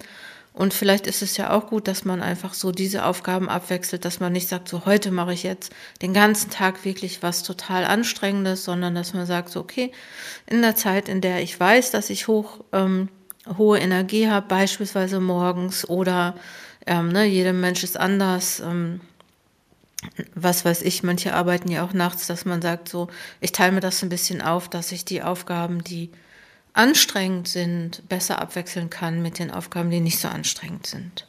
Und 0.54 0.74
vielleicht 0.74 1.08
ist 1.08 1.22
es 1.22 1.38
ja 1.38 1.52
auch 1.52 1.68
gut, 1.68 1.88
dass 1.88 2.04
man 2.04 2.22
einfach 2.22 2.54
so 2.54 2.72
diese 2.72 3.06
Aufgaben 3.06 3.48
abwechselt, 3.48 4.04
dass 4.04 4.20
man 4.20 4.34
nicht 4.34 4.50
sagt, 4.50 4.68
so 4.68 4.86
heute 4.86 5.10
mache 5.12 5.34
ich 5.34 5.44
jetzt 5.44 5.72
den 6.02 6.14
ganzen 6.14 6.50
Tag 6.50 6.84
wirklich 6.84 7.24
was 7.24 7.44
total 7.44 7.86
Anstrengendes, 7.86 8.66
sondern 8.66 8.94
dass 8.94 9.14
man 9.14 9.26
sagt, 9.26 9.50
so 9.50 9.62
okay, 9.62 9.92
in 10.48 10.62
der 10.62 10.76
Zeit, 10.76 11.08
in 11.08 11.22
der 11.22 11.42
ich 11.42 11.58
weiß, 11.58 11.92
dass 11.92 12.10
ich 12.10 12.28
hoch, 12.28 12.66
ähm, 12.74 13.08
hohe 13.58 13.80
Energie 13.80 14.28
habe, 14.28 14.48
beispielsweise 14.48 15.22
morgens 15.22 15.88
oder 15.88 16.36
ähm, 16.86 17.10
ne, 17.10 17.26
jedem 17.26 17.62
Mensch 17.62 17.84
ist 17.84 17.98
anders. 17.98 18.60
Ähm, 18.60 19.00
was 20.36 20.66
weiß 20.66 20.82
ich, 20.82 21.04
manche 21.04 21.34
arbeiten 21.34 21.70
ja 21.70 21.86
auch 21.86 21.94
nachts, 21.94 22.28
dass 22.28 22.44
man 22.44 22.62
sagt, 22.62 22.90
so, 22.90 23.08
ich 23.40 23.52
teile 23.52 23.72
mir 23.72 23.82
das 23.82 24.02
ein 24.04 24.10
bisschen 24.10 24.42
auf, 24.42 24.68
dass 24.68 24.92
ich 24.92 25.06
die 25.06 25.22
Aufgaben, 25.22 25.84
die 25.84 26.10
anstrengend 26.74 27.48
sind, 27.48 28.08
besser 28.08 28.40
abwechseln 28.40 28.90
kann 28.90 29.22
mit 29.22 29.40
den 29.40 29.52
Aufgaben, 29.52 29.90
die 29.90 30.00
nicht 30.00 30.20
so 30.20 30.28
anstrengend 30.28 30.88
sind. 30.88 31.28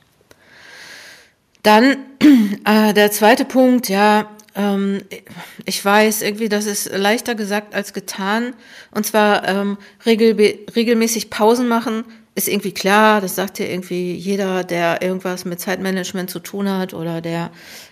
Dann 1.62 1.96
äh, 2.64 2.92
der 2.92 3.10
zweite 3.10 3.44
Punkt, 3.44 3.88
ja, 3.88 4.30
ähm, 4.54 5.02
ich 5.64 5.84
weiß 5.84 6.22
irgendwie, 6.22 6.48
das 6.48 6.66
ist 6.66 6.90
leichter 6.92 7.34
gesagt 7.34 7.74
als 7.74 7.92
getan. 7.92 8.54
Und 8.90 9.06
zwar 9.06 9.48
ähm, 9.48 9.78
regel, 10.04 10.36
regelmäßig 10.74 11.30
Pausen 11.30 11.68
machen, 11.68 12.04
ist 12.34 12.48
irgendwie 12.48 12.72
klar, 12.72 13.20
das 13.20 13.34
sagt 13.34 13.58
ja 13.58 13.66
irgendwie 13.66 14.14
jeder, 14.14 14.64
der 14.64 15.02
irgendwas 15.02 15.44
mit 15.44 15.60
Zeitmanagement 15.60 16.30
zu 16.30 16.38
tun 16.38 16.68
hat 16.68 16.94
oder 16.94 17.20
der 17.20 17.50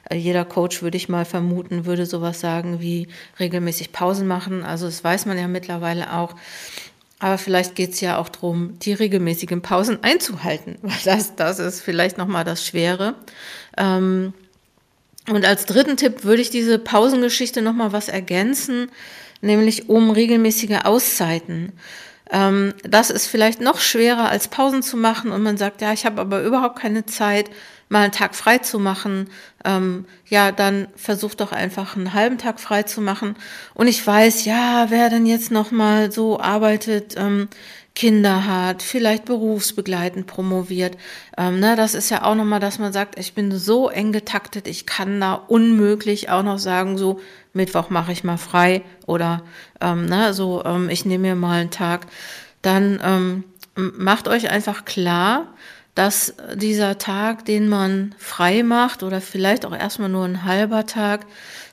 äh, 0.09 0.17
jeder 0.17 0.47
Coach 0.47 0.83
würde 0.83 0.97
ich 0.97 1.11
mal 1.11 1.27
vermuten, 1.27 1.85
würde 1.85 2.07
sowas 2.07 2.41
sagen 2.41 2.81
wie 2.81 3.09
regelmäßig 3.39 3.93
Pausen 3.93 4.27
machen. 4.27 4.63
Also 4.65 4.87
das 4.87 5.05
weiß 5.05 5.27
man 5.27 5.39
ja 5.39 5.47
mittlerweile 5.47 6.15
auch. 6.15 6.35
Aber 7.21 7.37
vielleicht 7.39 7.75
geht 7.75 7.93
es 7.93 8.01
ja 8.01 8.17
auch 8.17 8.31
darum, 8.31 8.79
die 8.81 8.95
regelmäßigen 8.95 9.63
Pausen 9.63 9.99
einzuhalten, 10.03 10.79
weil 10.83 10.99
das, 11.05 11.37
das 11.37 11.59
ist 11.59 11.81
vielleicht 11.81 12.19
nochmal 12.19 12.45
das 12.45 12.67
Schwere. 12.67 13.15
Ähm, 13.77 14.33
und 15.29 15.45
als 15.45 15.67
dritten 15.67 15.97
Tipp 15.97 16.25
würde 16.25 16.43
ich 16.43 16.51
diese 16.51 16.79
Pausengeschichte 16.79 17.63
nochmal 17.63 17.93
was 17.93 18.09
ergänzen, 18.09 18.91
nämlich 19.43 19.89
um 19.89 20.11
regelmäßige 20.11 20.81
Auszeiten. 20.85 21.73
Ähm, 22.31 22.75
das 22.83 23.11
ist 23.11 23.27
vielleicht 23.27 23.61
noch 23.61 23.81
schwerer 23.81 24.31
als 24.31 24.49
Pausen 24.49 24.83
zu 24.83 24.97
machen 24.97 25.31
und 25.31 25.43
man 25.43 25.59
sagt, 25.59 25.83
ja, 25.83 25.93
ich 25.93 26.07
habe 26.07 26.21
aber 26.21 26.43
überhaupt 26.43 26.79
keine 26.79 27.05
Zeit, 27.05 27.51
mal 27.91 28.05
einen 28.05 28.13
Tag 28.13 28.35
frei 28.35 28.59
zu 28.59 28.79
machen, 28.79 29.29
ähm, 29.65 30.07
ja, 30.27 30.53
dann 30.53 30.87
versuch 30.95 31.35
doch 31.35 31.53
einfach 31.53 31.97
einen 31.97 32.15
halben 32.15 32.39
Tag 32.39 32.61
frei 32.61 32.85
zu 32.85 33.03
machen. 33.03 33.35
Und 33.75 33.89
ich 33.89 34.07
weiß, 34.07 34.45
ja, 34.47 34.87
wer 34.89 35.11
denn 35.11 35.27
jetzt 35.27 35.51
noch 35.51 35.73
mal 35.73 36.11
so 36.11 36.41
arbeitet, 36.41 37.17
ähm, 37.19 37.49
Kinder 37.97 38.47
hat, 38.47 38.83
vielleicht 38.83 39.25
berufsbegleitend 39.25 40.29
promoviert. 40.29 40.97
Ähm, 41.37 41.59
ne, 41.59 41.75
das 41.75 41.95
ist 41.95 42.11
ja 42.11 42.23
auch 42.23 42.37
nochmal, 42.37 42.61
dass 42.61 42.79
man 42.79 42.93
sagt, 42.93 43.19
ich 43.19 43.35
bin 43.35 43.51
so 43.51 43.89
eng 43.91 44.13
getaktet, 44.13 44.69
ich 44.69 44.87
kann 44.87 45.21
da 45.21 45.35
unmöglich 45.35 46.31
auch 46.31 46.45
noch 46.45 46.59
sagen, 46.59 46.97
so 46.97 47.21
Mittwoch 47.53 47.91
mache 47.91 48.13
ich 48.13 48.23
mal 48.23 48.39
frei 48.39 48.83
oder 49.07 49.43
ähm, 49.81 50.07
ne, 50.07 50.33
so 50.33 50.65
ähm, 50.65 50.89
ich 50.89 51.05
nehme 51.05 51.29
mir 51.29 51.35
mal 51.35 51.61
einen 51.61 51.71
Tag. 51.73 52.07
Dann 52.63 53.01
ähm, 53.03 53.45
macht 53.75 54.29
euch 54.29 54.49
einfach 54.49 54.85
klar, 54.85 55.49
dass 55.95 56.35
dieser 56.55 56.99
Tag, 56.99 57.45
den 57.45 57.69
man 57.69 58.15
frei 58.19 58.63
macht 58.63 59.03
oder 59.03 59.21
vielleicht 59.21 59.67
auch 59.67 59.75
erstmal 59.75 60.09
nur 60.09 60.25
ein 60.25 60.45
halber 60.45 60.87
Tag, 60.87 61.27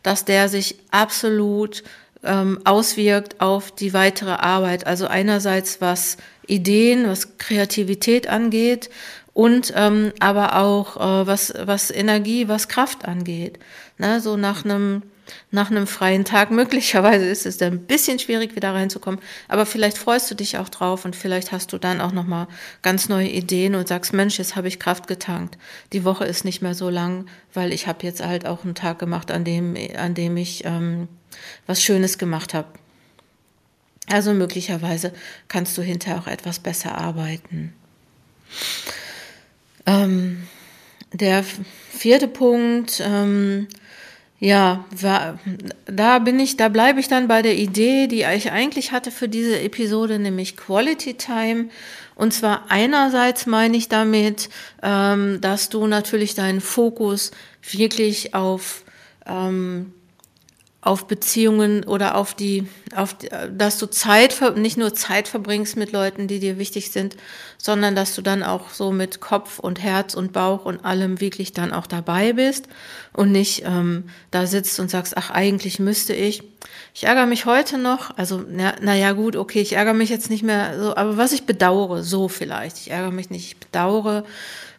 dass 0.03 0.25
der 0.25 0.49
sich 0.49 0.79
absolut 0.91 1.83
ähm, 2.23 2.59
auswirkt 2.65 3.39
auf 3.41 3.71
die 3.71 3.93
weitere 3.93 4.31
Arbeit. 4.31 4.87
Also 4.87 5.07
einerseits 5.07 5.81
was 5.81 6.17
Ideen, 6.47 7.07
was 7.07 7.37
Kreativität 7.37 8.27
angeht 8.27 8.89
und 9.33 9.71
ähm, 9.75 10.13
aber 10.19 10.57
auch 10.57 10.97
äh, 10.97 11.27
was, 11.27 11.53
was 11.59 11.91
Energie, 11.91 12.47
was 12.47 12.67
Kraft 12.67 13.05
angeht. 13.05 13.59
Ne, 13.99 14.19
so 14.19 14.35
nach 14.35 14.65
einem 14.65 15.03
nach 15.51 15.71
einem 15.71 15.87
freien 15.87 16.25
Tag. 16.25 16.51
Möglicherweise 16.51 17.25
ist 17.25 17.45
es 17.45 17.57
dann 17.57 17.73
ein 17.73 17.85
bisschen 17.85 18.19
schwierig, 18.19 18.55
wieder 18.55 18.73
reinzukommen, 18.73 19.19
aber 19.47 19.65
vielleicht 19.65 19.97
freust 19.97 20.29
du 20.31 20.35
dich 20.35 20.57
auch 20.57 20.69
drauf 20.69 21.05
und 21.05 21.15
vielleicht 21.15 21.51
hast 21.51 21.73
du 21.73 21.77
dann 21.77 22.01
auch 22.01 22.11
nochmal 22.11 22.47
ganz 22.81 23.09
neue 23.09 23.29
Ideen 23.29 23.75
und 23.75 23.87
sagst, 23.87 24.13
Mensch, 24.13 24.37
jetzt 24.37 24.55
habe 24.55 24.67
ich 24.67 24.79
Kraft 24.79 25.07
getankt. 25.07 25.57
Die 25.93 26.03
Woche 26.03 26.25
ist 26.25 26.45
nicht 26.45 26.61
mehr 26.61 26.73
so 26.73 26.89
lang, 26.89 27.27
weil 27.53 27.73
ich 27.73 27.87
habe 27.87 28.05
jetzt 28.05 28.25
halt 28.25 28.45
auch 28.45 28.63
einen 28.63 28.75
Tag 28.75 28.99
gemacht, 28.99 29.31
an 29.31 29.43
dem, 29.43 29.75
an 29.97 30.13
dem 30.13 30.37
ich 30.37 30.65
ähm, 30.65 31.07
was 31.65 31.83
Schönes 31.83 32.17
gemacht 32.17 32.53
habe. 32.53 32.67
Also 34.09 34.33
möglicherweise 34.33 35.11
kannst 35.47 35.77
du 35.77 35.81
hinterher 35.81 36.19
auch 36.19 36.27
etwas 36.27 36.59
besser 36.59 36.97
arbeiten. 36.97 37.73
Ähm, 39.85 40.47
der 41.11 41.43
vierte 41.91 42.27
Punkt, 42.27 43.01
ähm, 43.05 43.67
ja, 44.39 44.85
da 45.85 46.19
bin 46.19 46.39
ich, 46.39 46.57
da 46.57 46.69
bleibe 46.69 46.99
ich 46.99 47.07
dann 47.07 47.27
bei 47.27 47.41
der 47.41 47.55
Idee, 47.55 48.05
die 48.07 48.23
ich 48.35 48.51
eigentlich 48.51 48.91
hatte 48.91 49.09
für 49.09 49.27
diese 49.27 49.59
Episode, 49.59 50.19
nämlich 50.19 50.55
Quality 50.55 51.15
Time. 51.15 51.69
Und 52.13 52.33
zwar 52.33 52.65
einerseits 52.69 53.47
meine 53.47 53.77
ich 53.77 53.89
damit, 53.89 54.49
ähm, 54.83 55.41
dass 55.41 55.69
du 55.69 55.87
natürlich 55.87 56.35
deinen 56.35 56.61
Fokus 56.61 57.31
wirklich 57.61 58.35
auf 58.35 58.83
ähm, 59.25 59.93
auf 60.81 61.07
Beziehungen 61.07 61.83
oder 61.83 62.15
auf 62.15 62.33
die, 62.33 62.67
auf, 62.95 63.15
dass 63.51 63.77
du 63.79 63.87
Zeit, 63.87 64.39
nicht 64.55 64.77
nur 64.77 64.93
Zeit 64.93 65.27
verbringst 65.27 65.75
mit 65.75 65.91
Leuten, 65.91 66.27
die 66.27 66.39
dir 66.39 66.59
wichtig 66.59 66.91
sind, 66.91 67.17
sondern 67.57 67.95
dass 67.95 68.13
du 68.15 68.21
dann 68.21 68.43
auch 68.43 68.69
so 68.69 68.91
mit 68.91 69.19
Kopf 69.19 69.57
und 69.57 69.81
Herz 69.81 70.13
und 70.13 70.33
Bauch 70.33 70.65
und 70.65 70.85
allem 70.85 71.19
wirklich 71.19 71.51
dann 71.51 71.73
auch 71.73 71.87
dabei 71.87 72.33
bist 72.33 72.67
und 73.11 73.31
nicht 73.31 73.63
ähm, 73.65 74.05
da 74.29 74.45
sitzt 74.45 74.79
und 74.79 74.91
sagst, 74.91 75.17
ach, 75.17 75.31
eigentlich 75.31 75.79
müsste 75.79 76.13
ich. 76.13 76.43
Ich 76.93 77.05
ärgere 77.05 77.25
mich 77.25 77.45
heute 77.45 77.79
noch, 77.79 78.15
also 78.15 78.43
na, 78.47 78.75
na 78.79 78.95
ja 78.95 79.13
gut, 79.13 79.35
okay, 79.35 79.61
ich 79.61 79.73
ärgere 79.73 79.93
mich 79.93 80.09
jetzt 80.09 80.29
nicht 80.29 80.43
mehr 80.43 80.79
so, 80.79 80.95
aber 80.95 81.17
was 81.17 81.31
ich 81.31 81.45
bedauere, 81.45 82.03
so 82.03 82.27
vielleicht, 82.27 82.77
ich 82.77 82.91
ärgere 82.91 83.11
mich 83.11 83.29
nicht, 83.29 83.47
ich 83.47 83.57
bedauere, 83.57 84.25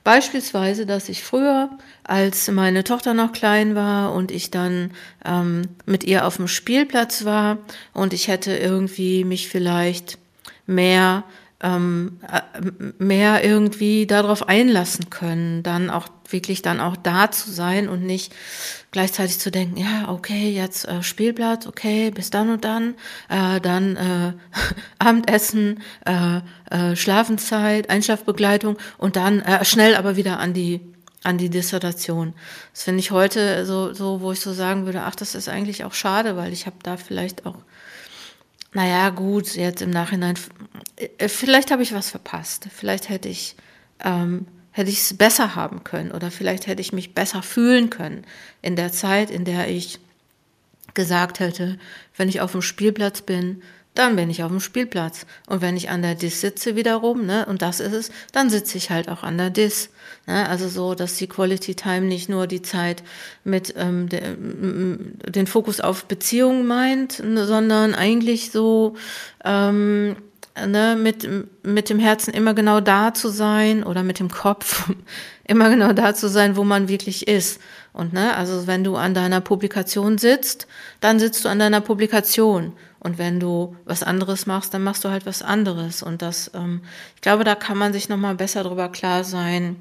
Beispielsweise, 0.08 0.86
dass 0.86 1.10
ich 1.10 1.22
früher, 1.22 1.68
als 2.02 2.50
meine 2.50 2.82
Tochter 2.82 3.12
noch 3.12 3.32
klein 3.32 3.74
war 3.74 4.14
und 4.14 4.30
ich 4.30 4.50
dann 4.50 4.92
ähm, 5.22 5.68
mit 5.84 6.02
ihr 6.02 6.26
auf 6.26 6.36
dem 6.36 6.48
Spielplatz 6.48 7.26
war 7.26 7.58
und 7.92 8.14
ich 8.14 8.26
hätte 8.26 8.56
irgendwie 8.56 9.24
mich 9.24 9.50
vielleicht 9.50 10.16
mehr 10.66 11.24
ähm, 11.60 12.20
äh, 12.30 13.02
mehr 13.02 13.44
irgendwie 13.44 14.06
darauf 14.06 14.48
einlassen 14.48 15.10
können, 15.10 15.62
dann 15.62 15.90
auch 15.90 16.08
wirklich 16.30 16.62
dann 16.62 16.80
auch 16.80 16.96
da 16.96 17.30
zu 17.30 17.50
sein 17.50 17.88
und 17.88 18.02
nicht 18.02 18.32
gleichzeitig 18.90 19.38
zu 19.38 19.50
denken, 19.50 19.76
ja, 19.76 20.08
okay, 20.08 20.50
jetzt 20.50 20.86
äh, 20.86 21.02
Spielplatz, 21.02 21.66
okay, 21.66 22.10
bis 22.10 22.30
dann 22.30 22.50
und 22.50 22.64
dann, 22.64 22.94
äh, 23.28 23.60
dann 23.60 23.96
äh, 23.96 24.32
Abendessen, 24.98 25.82
äh, 26.06 26.40
äh, 26.70 26.94
Schlafenszeit, 26.94 27.90
Einschlafbegleitung 27.90 28.76
und 28.96 29.16
dann 29.16 29.40
äh, 29.40 29.64
schnell 29.64 29.96
aber 29.96 30.16
wieder 30.16 30.38
an 30.38 30.54
die 30.54 30.80
an 31.24 31.36
die 31.36 31.50
Dissertation. 31.50 32.32
Das 32.72 32.84
finde 32.84 33.00
ich 33.00 33.10
heute 33.10 33.66
so, 33.66 33.92
so, 33.92 34.20
wo 34.20 34.30
ich 34.30 34.38
so 34.38 34.52
sagen 34.52 34.86
würde, 34.86 35.02
ach, 35.02 35.16
das 35.16 35.34
ist 35.34 35.48
eigentlich 35.48 35.84
auch 35.84 35.92
schade, 35.92 36.36
weil 36.36 36.52
ich 36.52 36.66
habe 36.66 36.76
da 36.82 36.96
vielleicht 36.96 37.44
auch 37.44 37.56
naja, 38.78 39.10
gut, 39.10 39.56
jetzt 39.56 39.82
im 39.82 39.90
Nachhinein, 39.90 40.38
äh, 41.18 41.26
vielleicht 41.26 41.72
habe 41.72 41.82
ich 41.82 41.92
was 41.92 42.10
verpasst. 42.10 42.68
Vielleicht 42.72 43.08
hätte 43.08 43.28
ich, 43.28 43.56
ähm, 44.04 44.46
hätte 44.70 44.88
ich 44.88 45.00
es 45.00 45.16
besser 45.16 45.56
haben 45.56 45.82
können 45.82 46.12
oder 46.12 46.30
vielleicht 46.30 46.68
hätte 46.68 46.80
ich 46.80 46.92
mich 46.92 47.12
besser 47.12 47.42
fühlen 47.42 47.90
können 47.90 48.24
in 48.62 48.76
der 48.76 48.92
Zeit, 48.92 49.32
in 49.32 49.44
der 49.44 49.68
ich 49.68 49.98
gesagt 50.94 51.40
hätte, 51.40 51.76
wenn 52.16 52.28
ich 52.28 52.40
auf 52.40 52.52
dem 52.52 52.62
Spielplatz 52.62 53.22
bin, 53.22 53.64
dann 53.98 54.14
bin 54.14 54.30
ich 54.30 54.44
auf 54.44 54.50
dem 54.50 54.60
Spielplatz. 54.60 55.26
Und 55.48 55.60
wenn 55.60 55.76
ich 55.76 55.90
an 55.90 56.02
der 56.02 56.14
Dis 56.14 56.40
sitze 56.40 56.76
wiederum, 56.76 57.26
ne, 57.26 57.46
und 57.46 57.62
das 57.62 57.80
ist 57.80 57.92
es, 57.92 58.10
dann 58.30 58.48
sitze 58.48 58.78
ich 58.78 58.90
halt 58.90 59.08
auch 59.08 59.24
an 59.24 59.36
der 59.36 59.50
Dis. 59.50 59.90
Ne? 60.28 60.48
Also 60.48 60.68
so, 60.68 60.94
dass 60.94 61.16
die 61.16 61.26
Quality 61.26 61.74
Time 61.74 62.02
nicht 62.02 62.28
nur 62.28 62.46
die 62.46 62.62
Zeit 62.62 63.02
mit 63.42 63.74
ähm, 63.76 64.08
de, 64.08 64.36
den 65.30 65.48
Fokus 65.48 65.80
auf 65.80 66.04
Beziehungen 66.04 66.64
meint, 66.64 67.14
sondern 67.14 67.96
eigentlich 67.96 68.52
so 68.52 68.94
ähm, 69.44 70.14
ne, 70.66 70.96
mit, 71.00 71.28
mit 71.62 71.90
dem 71.90 71.98
Herzen 71.98 72.32
immer 72.32 72.54
genau 72.54 72.80
da 72.80 73.14
zu 73.14 73.28
sein 73.28 73.82
oder 73.82 74.02
mit 74.02 74.18
dem 74.18 74.30
Kopf 74.30 74.90
immer 75.44 75.70
genau 75.70 75.92
da 75.92 76.14
zu 76.14 76.28
sein, 76.28 76.56
wo 76.56 76.64
man 76.64 76.88
wirklich 76.88 77.28
ist. 77.28 77.60
Und 77.92 78.12
ne, 78.12 78.36
also 78.36 78.66
wenn 78.66 78.84
du 78.84 78.96
an 78.96 79.14
deiner 79.14 79.40
Publikation 79.40 80.18
sitzt, 80.18 80.66
dann 81.00 81.18
sitzt 81.18 81.44
du 81.44 81.48
an 81.48 81.58
deiner 81.58 81.80
Publikation. 81.80 82.72
Und 83.00 83.18
wenn 83.18 83.38
du 83.38 83.76
was 83.84 84.02
anderes 84.02 84.46
machst, 84.46 84.74
dann 84.74 84.82
machst 84.82 85.04
du 85.04 85.10
halt 85.10 85.24
was 85.24 85.42
anderes. 85.42 86.02
Und 86.02 86.22
das, 86.22 86.50
ähm, 86.54 86.82
ich 87.14 87.20
glaube, 87.20 87.44
da 87.44 87.54
kann 87.54 87.78
man 87.78 87.92
sich 87.92 88.08
nochmal 88.08 88.34
besser 88.34 88.64
darüber 88.64 88.88
klar 88.88 89.24
sein, 89.24 89.76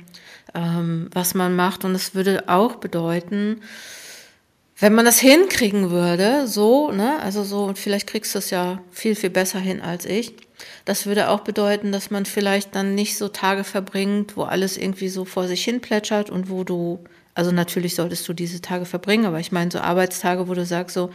ähm, 0.53 1.10
was 1.13 1.34
man 1.34 1.55
macht. 1.55 1.84
Und 1.84 1.96
es 1.96 2.13
würde 2.13 2.43
auch 2.48 2.75
bedeuten, 2.75 3.62
wenn 4.79 4.93
man 4.93 5.05
das 5.05 5.19
hinkriegen 5.19 5.89
würde, 5.89 6.48
so, 6.48 6.91
ne, 6.91 7.19
also 7.22 7.43
so, 7.43 7.63
und 7.63 7.79
vielleicht 7.79 8.07
kriegst 8.07 8.36
du 8.36 8.39
es 8.39 8.51
ja 8.51 8.81
viel, 8.91 9.15
viel 9.15 9.31
besser 9.31 9.60
hin 9.60 9.81
als 9.81 10.05
ich. 10.05 10.36
Das 10.86 11.06
würde 11.06 11.30
auch 11.30 11.42
bedeuten, 11.42 11.92
dass 11.92 12.10
man 12.10 12.26
vielleicht 12.26 12.76
dann 12.76 12.96
nicht 12.96 13.18
so 13.18 13.28
Tage 13.28 13.64
verbringt, 13.64 14.38
wo 14.38 14.44
alles 14.44 14.78
irgendwie 14.78 15.10
so 15.10 15.26
vor 15.26 15.48
sich 15.48 15.64
hin 15.64 15.82
plätschert 15.82 16.30
und 16.30 16.50
wo 16.50 16.64
du, 16.64 17.04
also 17.36 17.52
natürlich 17.52 17.96
solltest 17.96 18.28
du 18.28 18.34
diese 18.34 18.62
Tage 18.62 18.86
verbringen, 18.86 19.26
aber 19.26 19.40
ich 19.40 19.52
meine 19.52 19.72
so 19.72 19.80
Arbeitstage, 19.80 20.48
wo 20.48 20.54
du 20.54 20.66
sagst 20.66 20.96
so, 20.96 21.12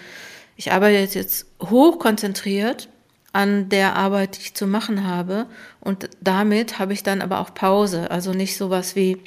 ich 0.57 0.73
arbeite 0.73 1.19
jetzt 1.19 1.47
hochkonzentriert 1.61 2.89
an 3.33 3.69
der 3.71 3.97
Arbeit, 3.97 4.37
die 4.37 4.43
ich 4.43 4.55
zu 4.55 4.67
machen 4.67 5.07
habe 5.07 5.47
und 5.81 6.11
damit 6.21 6.79
habe 6.79 6.93
ich 6.93 7.03
dann 7.03 7.23
aber 7.23 7.41
auch 7.41 7.55
Pause, 7.55 8.11
also 8.11 8.33
nicht 8.33 8.57
sowas 8.57 8.95
wie, 8.95 9.19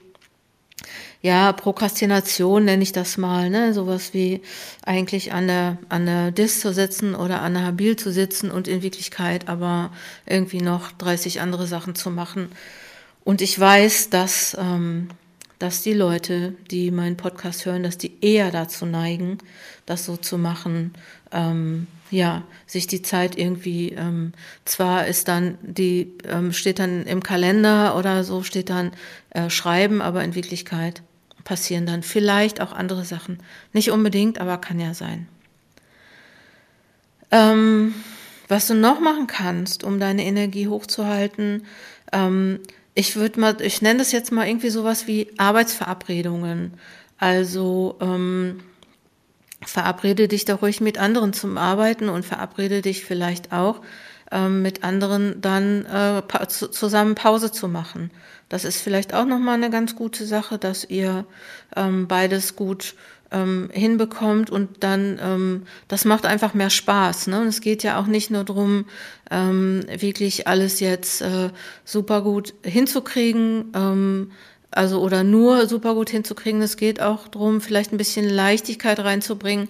ja, 1.26 1.54
Prokrastination 1.54 2.66
nenne 2.66 2.84
ich 2.84 2.92
das 2.92 3.18
mal, 3.18 3.50
ne? 3.50 3.74
Sowas 3.74 4.14
wie 4.14 4.42
eigentlich 4.86 5.34
an 5.34 5.48
der, 5.48 5.80
an 5.90 6.06
der 6.06 6.30
Dis 6.30 6.60
zu 6.60 6.72
sitzen 6.72 7.16
oder 7.16 7.42
an 7.42 7.56
der 7.56 7.64
Habil 7.66 7.96
zu 7.96 8.12
sitzen 8.12 8.52
und 8.52 8.68
in 8.68 8.84
Wirklichkeit 8.84 9.50
aber 9.50 9.92
irgendwie 10.28 10.62
noch 10.62 10.92
30 10.92 11.42
andere 11.42 11.66
Sachen 11.66 11.96
zu 11.96 12.12
machen. 12.12 12.50
Und 13.24 13.42
ich 13.42 13.60
weiß, 13.60 14.12
dass, 14.12 14.56
ähm, 14.60 15.08
dass 15.58 15.82
die 15.82 15.94
Leute, 15.94 16.54
die 16.70 16.92
meinen 16.92 17.18
Podcast 17.18 17.66
hören, 17.66 17.82
dass 17.82 17.98
die 17.98 18.18
eher 18.22 18.52
dazu 18.52 18.86
neigen, 18.86 19.40
das 19.88 20.06
so 20.06 20.18
zu 20.18 20.38
machen, 20.38 20.94
ähm, 21.32 21.88
ja, 22.12 22.44
sich 22.68 22.86
die 22.86 23.02
Zeit 23.02 23.36
irgendwie, 23.36 23.94
ähm, 23.94 24.34
zwar 24.64 25.08
ist 25.08 25.28
dann, 25.28 25.58
die 25.64 26.14
ähm, 26.30 26.54
steht 26.54 26.78
dann 26.78 27.08
im 27.08 27.24
Kalender 27.24 27.98
oder 27.98 28.24
so, 28.24 28.44
steht 28.44 28.70
dann 28.70 28.92
äh, 29.32 29.50
Schreiben, 29.50 30.04
aber 30.04 30.24
in 30.24 30.36
Wirklichkeit 30.36 31.02
passieren 31.46 31.86
dann 31.86 32.04
vielleicht 32.04 32.60
auch 32.60 32.74
andere 32.74 33.06
Sachen. 33.06 33.40
Nicht 33.72 33.92
unbedingt, 33.92 34.42
aber 34.42 34.58
kann 34.58 34.80
ja 34.82 34.94
sein. 34.94 35.30
Ähm, 37.32 37.94
was 38.50 38.68
du 38.68 38.74
noch 38.74 39.00
machen 39.00 39.28
kannst, 39.28 39.86
um 39.86 40.00
deine 40.00 40.26
Energie 40.26 40.68
hochzuhalten, 40.68 41.66
ähm, 42.12 42.60
ich 42.94 43.16
würde 43.16 43.40
mal, 43.40 43.62
ich 43.62 43.82
nenne 43.82 44.00
das 44.00 44.12
jetzt 44.12 44.32
mal 44.32 44.48
irgendwie 44.48 44.70
sowas 44.70 45.08
wie 45.08 45.30
Arbeitsverabredungen. 45.38 46.74
Also 47.18 47.98
ähm, 48.02 48.62
verabrede 49.66 50.28
dich 50.28 50.46
da 50.46 50.56
ruhig 50.56 50.82
mit 50.82 50.98
anderen 50.98 51.34
zum 51.34 51.58
Arbeiten 51.58 52.10
und 52.10 52.26
verabrede 52.26 52.82
dich 52.82 53.04
vielleicht 53.06 53.52
auch 53.52 53.82
mit 54.50 54.84
anderen 54.84 55.40
dann 55.40 55.86
äh, 55.86 56.48
zusammen 56.48 57.16
Pause 57.16 57.52
zu 57.52 57.68
machen. 57.68 58.12
Das 58.50 58.66
ist 58.66 58.82
vielleicht 58.82 59.14
auch 59.14 59.26
nochmal 59.26 59.56
eine 59.56 59.70
ganz 59.70 59.96
gute 59.96 60.26
Sache, 60.26 60.58
dass 60.58 60.84
ihr 60.86 61.26
ähm, 61.76 62.08
beides 62.08 62.56
gut 62.56 62.96
ähm, 63.32 63.70
hinbekommt 63.74 64.50
und 64.50 64.84
dann, 64.84 65.20
ähm, 65.22 65.64
das 65.88 66.06
macht 66.06 66.26
einfach 66.26 66.54
mehr 66.54 66.70
Spaß. 66.70 67.28
Ne? 67.28 67.42
Und 67.42 67.48
es 67.48 67.62
geht 67.62 67.84
ja 67.84 68.00
auch 68.00 68.06
nicht 68.06 68.30
nur 68.32 68.44
darum, 68.44 68.86
ähm, 69.32 69.84
wirklich 69.98 70.48
alles 70.48 70.80
jetzt 70.80 71.22
äh, 71.22 71.50
super 71.84 72.22
gut 72.22 72.54
hinzukriegen, 72.64 73.72
ähm, 73.76 74.32
also 74.72 75.02
oder 75.02 75.24
nur 75.24 75.68
super 75.68 75.96
gut 75.96 76.10
hinzukriegen. 76.10 76.62
Es 76.62 76.78
geht 76.78 77.02
auch 77.02 77.28
darum, 77.28 77.62
vielleicht 77.62 77.92
ein 77.92 77.98
bisschen 77.98 78.30
Leichtigkeit 78.30 79.00
reinzubringen, 79.00 79.70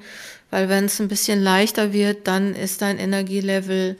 weil 0.51 0.67
wenn 0.67 0.85
es 0.85 0.99
ein 0.99 1.07
bisschen 1.07 1.41
leichter 1.41 1.93
wird, 1.93 2.27
dann 2.27 2.55
ist 2.55 2.81
dein 2.81 2.97
Energielevel 2.97 3.97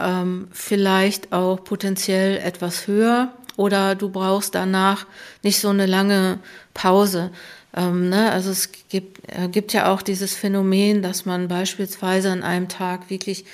ähm, 0.00 0.48
vielleicht 0.52 1.32
auch 1.32 1.62
potenziell 1.62 2.38
etwas 2.38 2.86
höher 2.86 3.32
oder 3.56 3.94
du 3.94 4.08
brauchst 4.08 4.54
danach 4.54 5.06
nicht 5.42 5.60
so 5.60 5.68
eine 5.68 5.86
lange 5.86 6.38
Pause. 6.74 7.30
Ähm, 7.76 8.08
ne? 8.08 8.30
Also 8.32 8.50
es 8.50 8.70
gibt, 8.88 9.20
äh, 9.26 9.48
gibt 9.48 9.72
ja 9.72 9.92
auch 9.92 10.02
dieses 10.02 10.34
Phänomen, 10.34 11.02
dass 11.02 11.26
man 11.26 11.48
beispielsweise 11.48 12.30
an 12.30 12.42
einem 12.42 12.68
Tag 12.68 13.10
wirklich 13.10 13.44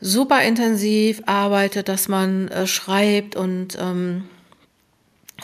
super 0.00 0.42
intensiv 0.42 1.22
arbeitet, 1.26 1.88
dass 1.88 2.08
man 2.08 2.48
äh, 2.48 2.66
schreibt 2.66 3.36
und 3.36 3.76
ähm, 3.80 4.24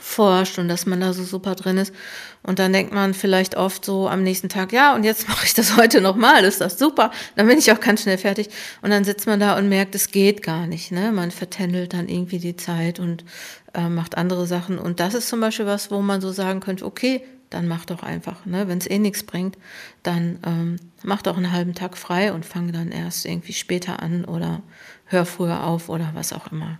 forscht 0.00 0.58
und 0.58 0.68
dass 0.68 0.86
man 0.86 1.00
da 1.00 1.12
so 1.12 1.22
super 1.24 1.54
drin 1.54 1.78
ist. 1.78 1.94
Und 2.42 2.58
dann 2.58 2.72
denkt 2.72 2.92
man 2.92 3.14
vielleicht 3.14 3.56
oft 3.56 3.84
so 3.84 4.08
am 4.08 4.22
nächsten 4.22 4.48
Tag, 4.48 4.72
ja, 4.72 4.94
und 4.94 5.04
jetzt 5.04 5.28
mache 5.28 5.46
ich 5.46 5.54
das 5.54 5.76
heute 5.76 6.00
nochmal, 6.00 6.44
ist 6.44 6.60
das 6.60 6.78
super. 6.78 7.10
Dann 7.36 7.46
bin 7.46 7.58
ich 7.58 7.72
auch 7.72 7.80
ganz 7.80 8.02
schnell 8.02 8.18
fertig. 8.18 8.48
Und 8.82 8.90
dann 8.90 9.04
sitzt 9.04 9.26
man 9.26 9.40
da 9.40 9.56
und 9.56 9.68
merkt, 9.68 9.94
es 9.94 10.10
geht 10.10 10.42
gar 10.42 10.66
nicht. 10.66 10.92
Ne? 10.92 11.12
Man 11.12 11.30
vertändelt 11.30 11.94
dann 11.94 12.08
irgendwie 12.08 12.38
die 12.38 12.56
Zeit 12.56 12.98
und 12.98 13.24
äh, 13.72 13.88
macht 13.88 14.16
andere 14.16 14.46
Sachen. 14.46 14.78
Und 14.78 15.00
das 15.00 15.14
ist 15.14 15.28
zum 15.28 15.40
Beispiel 15.40 15.66
was, 15.66 15.90
wo 15.90 16.00
man 16.00 16.20
so 16.20 16.32
sagen 16.32 16.60
könnte, 16.60 16.84
okay, 16.84 17.22
dann 17.50 17.68
mach 17.68 17.84
doch 17.84 18.02
einfach. 18.02 18.44
Ne? 18.46 18.68
Wenn 18.68 18.78
es 18.78 18.90
eh 18.90 18.98
nichts 18.98 19.22
bringt, 19.22 19.56
dann 20.02 20.38
ähm, 20.44 20.76
mach 21.02 21.22
doch 21.22 21.36
einen 21.36 21.52
halben 21.52 21.74
Tag 21.74 21.96
frei 21.96 22.32
und 22.32 22.44
fang 22.44 22.72
dann 22.72 22.90
erst 22.90 23.24
irgendwie 23.24 23.52
später 23.52 24.02
an 24.02 24.24
oder 24.24 24.60
hör 25.06 25.24
früher 25.24 25.64
auf 25.64 25.88
oder 25.88 26.10
was 26.14 26.32
auch 26.32 26.50
immer. 26.50 26.78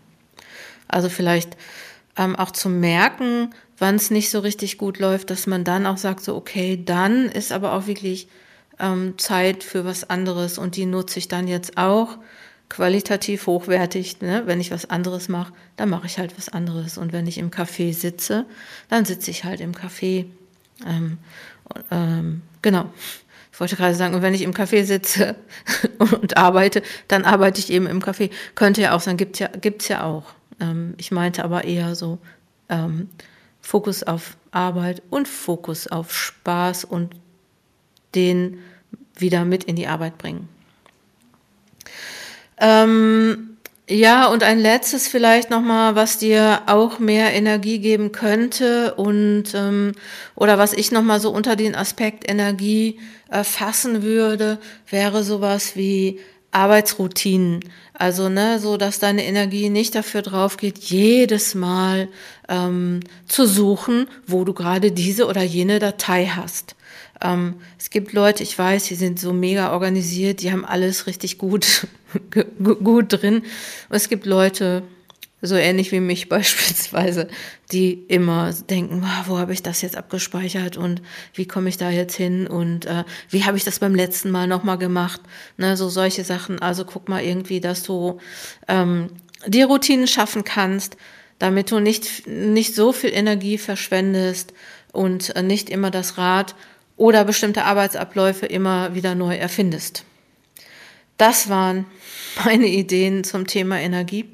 Also 0.88 1.08
vielleicht 1.08 1.56
ähm, 2.16 2.36
auch 2.36 2.50
zu 2.50 2.68
merken, 2.68 3.50
wann 3.78 3.96
es 3.96 4.10
nicht 4.10 4.30
so 4.30 4.40
richtig 4.40 4.78
gut 4.78 4.98
läuft, 4.98 5.30
dass 5.30 5.46
man 5.46 5.64
dann 5.64 5.86
auch 5.86 5.98
sagt, 5.98 6.22
so 6.22 6.36
okay, 6.36 6.80
dann 6.82 7.28
ist 7.28 7.52
aber 7.52 7.72
auch 7.72 7.86
wirklich 7.86 8.28
ähm, 8.78 9.18
Zeit 9.18 9.64
für 9.64 9.84
was 9.84 10.08
anderes 10.08 10.58
und 10.58 10.76
die 10.76 10.86
nutze 10.86 11.18
ich 11.18 11.28
dann 11.28 11.48
jetzt 11.48 11.76
auch 11.76 12.18
qualitativ 12.68 13.46
hochwertig. 13.46 14.20
Ne? 14.20 14.42
Wenn 14.46 14.60
ich 14.60 14.70
was 14.70 14.88
anderes 14.90 15.28
mache, 15.28 15.52
dann 15.76 15.90
mache 15.90 16.06
ich 16.06 16.18
halt 16.18 16.36
was 16.36 16.48
anderes. 16.48 16.98
Und 16.98 17.12
wenn 17.12 17.26
ich 17.26 17.38
im 17.38 17.50
Café 17.50 17.92
sitze, 17.92 18.46
dann 18.88 19.04
sitze 19.04 19.30
ich 19.30 19.44
halt 19.44 19.60
im 19.60 19.72
Café. 19.72 20.26
Ähm, 20.84 21.18
ähm, 21.90 22.42
genau. 22.62 22.90
Ich 23.52 23.60
wollte 23.60 23.76
gerade 23.76 23.94
sagen, 23.94 24.14
und 24.14 24.22
wenn 24.22 24.34
ich 24.34 24.42
im 24.42 24.52
Café 24.52 24.84
sitze 24.84 25.36
und 25.98 26.36
arbeite, 26.36 26.82
dann 27.06 27.24
arbeite 27.24 27.60
ich 27.60 27.70
eben 27.70 27.86
im 27.86 28.00
Café. 28.00 28.30
Könnte 28.56 28.82
ja 28.82 28.96
auch 28.96 29.00
sein, 29.00 29.16
gibt 29.16 29.38
ja, 29.38 29.48
gibt's 29.48 29.86
ja 29.86 30.02
auch. 30.02 30.24
Ähm, 30.60 30.94
ich 30.96 31.10
meinte 31.10 31.44
aber 31.44 31.64
eher 31.64 31.94
so 31.94 32.18
ähm, 32.68 33.08
Fokus 33.60 34.02
auf 34.02 34.36
Arbeit 34.50 35.02
und 35.10 35.26
Fokus 35.28 35.86
auf 35.86 36.14
Spaß 36.14 36.84
und 36.84 37.14
den 38.14 38.58
wieder 39.16 39.44
mit 39.44 39.64
in 39.64 39.76
die 39.76 39.86
Arbeit 39.86 40.18
bringen. 40.18 40.48
Ähm, 42.58 43.54
ja, 43.88 44.28
und 44.28 44.42
ein 44.42 44.58
letztes 44.58 45.08
vielleicht 45.08 45.50
nochmal, 45.50 45.94
was 45.94 46.16
dir 46.16 46.62
auch 46.66 46.98
mehr 46.98 47.34
Energie 47.34 47.80
geben 47.80 48.12
könnte 48.12 48.94
und 48.94 49.54
ähm, 49.54 49.92
oder 50.34 50.56
was 50.56 50.72
ich 50.72 50.90
nochmal 50.90 51.20
so 51.20 51.30
unter 51.30 51.54
den 51.54 51.74
Aspekt 51.74 52.28
Energie 52.28 52.98
äh, 53.30 53.44
fassen 53.44 54.02
würde, 54.02 54.58
wäre 54.88 55.22
sowas 55.22 55.76
wie 55.76 56.18
Arbeitsroutinen. 56.54 57.60
Also, 57.92 58.28
ne, 58.28 58.58
so 58.58 58.76
dass 58.76 58.98
deine 58.98 59.24
Energie 59.24 59.70
nicht 59.70 59.94
dafür 59.94 60.22
drauf 60.22 60.56
geht, 60.56 60.78
jedes 60.78 61.54
Mal 61.54 62.08
ähm, 62.48 63.00
zu 63.26 63.46
suchen, 63.46 64.08
wo 64.26 64.44
du 64.44 64.52
gerade 64.52 64.92
diese 64.92 65.26
oder 65.26 65.42
jene 65.42 65.78
Datei 65.78 66.26
hast. 66.26 66.74
Ähm, 67.22 67.54
es 67.78 67.90
gibt 67.90 68.12
Leute, 68.12 68.42
ich 68.42 68.58
weiß, 68.58 68.84
die 68.84 68.94
sind 68.94 69.20
so 69.20 69.32
mega 69.32 69.72
organisiert, 69.72 70.42
die 70.42 70.52
haben 70.52 70.64
alles 70.64 71.06
richtig 71.06 71.38
gut, 71.38 71.86
gut 72.62 73.12
drin. 73.12 73.36
Und 73.36 73.96
es 73.96 74.08
gibt 74.08 74.26
Leute, 74.26 74.82
so 75.44 75.56
ähnlich 75.56 75.92
wie 75.92 76.00
mich 76.00 76.28
beispielsweise, 76.28 77.28
die 77.72 77.92
immer 77.92 78.52
denken, 78.52 79.04
oh, 79.04 79.28
wo 79.28 79.38
habe 79.38 79.52
ich 79.52 79.62
das 79.62 79.82
jetzt 79.82 79.96
abgespeichert 79.96 80.76
und 80.76 81.02
wie 81.34 81.46
komme 81.46 81.68
ich 81.68 81.76
da 81.76 81.90
jetzt 81.90 82.16
hin 82.16 82.46
und 82.46 82.86
äh, 82.86 83.04
wie 83.30 83.44
habe 83.44 83.56
ich 83.56 83.64
das 83.64 83.78
beim 83.78 83.94
letzten 83.94 84.30
Mal 84.30 84.46
nochmal 84.46 84.78
gemacht, 84.78 85.20
ne, 85.56 85.76
so 85.76 85.88
solche 85.88 86.24
Sachen. 86.24 86.60
Also 86.60 86.84
guck 86.84 87.08
mal 87.08 87.22
irgendwie, 87.22 87.60
dass 87.60 87.82
du 87.82 88.18
ähm, 88.68 89.08
die 89.46 89.62
Routinen 89.62 90.06
schaffen 90.06 90.44
kannst, 90.44 90.96
damit 91.38 91.70
du 91.70 91.80
nicht, 91.80 92.26
nicht 92.26 92.74
so 92.74 92.92
viel 92.92 93.12
Energie 93.12 93.58
verschwendest 93.58 94.54
und 94.92 95.34
äh, 95.36 95.42
nicht 95.42 95.68
immer 95.68 95.90
das 95.90 96.16
Rad 96.18 96.54
oder 96.96 97.24
bestimmte 97.24 97.64
Arbeitsabläufe 97.64 98.46
immer 98.46 98.94
wieder 98.94 99.14
neu 99.14 99.36
erfindest. 99.36 100.04
Das 101.16 101.48
waren 101.48 101.86
meine 102.44 102.66
Ideen 102.66 103.24
zum 103.24 103.46
Thema 103.46 103.78
Energie. 103.80 104.28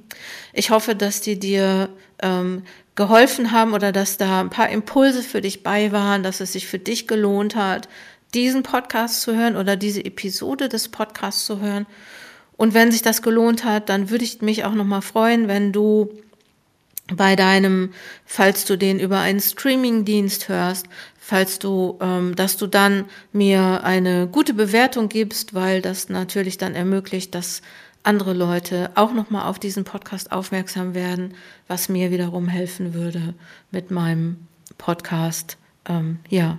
Ich 0.53 0.71
hoffe, 0.71 0.95
dass 0.95 1.21
die 1.21 1.39
dir 1.39 1.91
ähm, 2.23 2.63
geholfen 2.95 3.53
haben 3.53 3.73
oder 3.73 3.93
dass 3.93 4.17
da 4.17 4.41
ein 4.41 4.51
paar 4.51 4.69
Impulse 4.69 5.23
für 5.23 5.41
dich 5.41 5.63
bei 5.63 5.93
waren, 5.93 6.23
dass 6.23 6.41
es 6.41 6.53
sich 6.53 6.67
für 6.67 6.79
dich 6.79 7.07
gelohnt 7.07 7.57
hat, 7.57 7.89
diesen 8.35 8.63
Podcast 8.63 9.23
zu 9.23 9.35
hören 9.35 9.57
oder 9.57 9.77
diese 9.77 10.05
Episode 10.05 10.69
des 10.69 10.89
Podcasts 10.89 11.47
zu 11.47 11.61
hören. 11.61 11.87
Und 12.57 12.75
wenn 12.75 12.93
sich 12.93 13.03
das 13.03 13.23
gelohnt 13.23 13.65
hat, 13.65 13.89
dann 13.89 14.11
würde 14.11 14.25
ich 14.25 14.43
mich 14.43 14.65
auch 14.65 14.75
nochmal 14.75 15.03
freuen, 15.03 15.49
wenn 15.49 15.73
du 15.73 16.11
bei 17.13 17.35
deinem, 17.35 17.93
falls 18.25 18.65
du 18.67 18.77
den 18.77 19.01
über 19.01 19.19
einen 19.19 19.41
Streamingdienst 19.41 20.49
hörst, 20.49 20.87
falls 21.31 21.61
du, 21.61 21.97
ähm, 22.01 22.35
dass 22.35 22.57
du 22.57 22.67
dann 22.67 23.05
mir 23.33 23.85
eine 23.85 24.27
gute 24.27 24.53
Bewertung 24.53 25.09
gibst, 25.09 25.55
weil 25.55 25.81
das 25.81 26.09
natürlich 26.09 26.59
dann 26.59 26.75
ermöglicht, 26.75 27.37
dass 27.37 27.63
andere 28.03 28.33
Leute 28.33 28.91
auch 28.97 29.13
nochmal 29.15 29.47
auf 29.49 29.61
diesen 29.61 29.85
Podcast 29.85 30.33
aufmerksam 30.33 30.93
werden, 30.93 31.35
was 31.69 31.89
mir 31.89 32.11
wiederum 32.11 32.49
helfen 32.49 32.95
würde, 32.95 33.35
mit 33.71 33.93
meinem 33.93 34.39
Podcast 34.77 35.57
ähm, 35.89 36.19
ja 36.29 36.59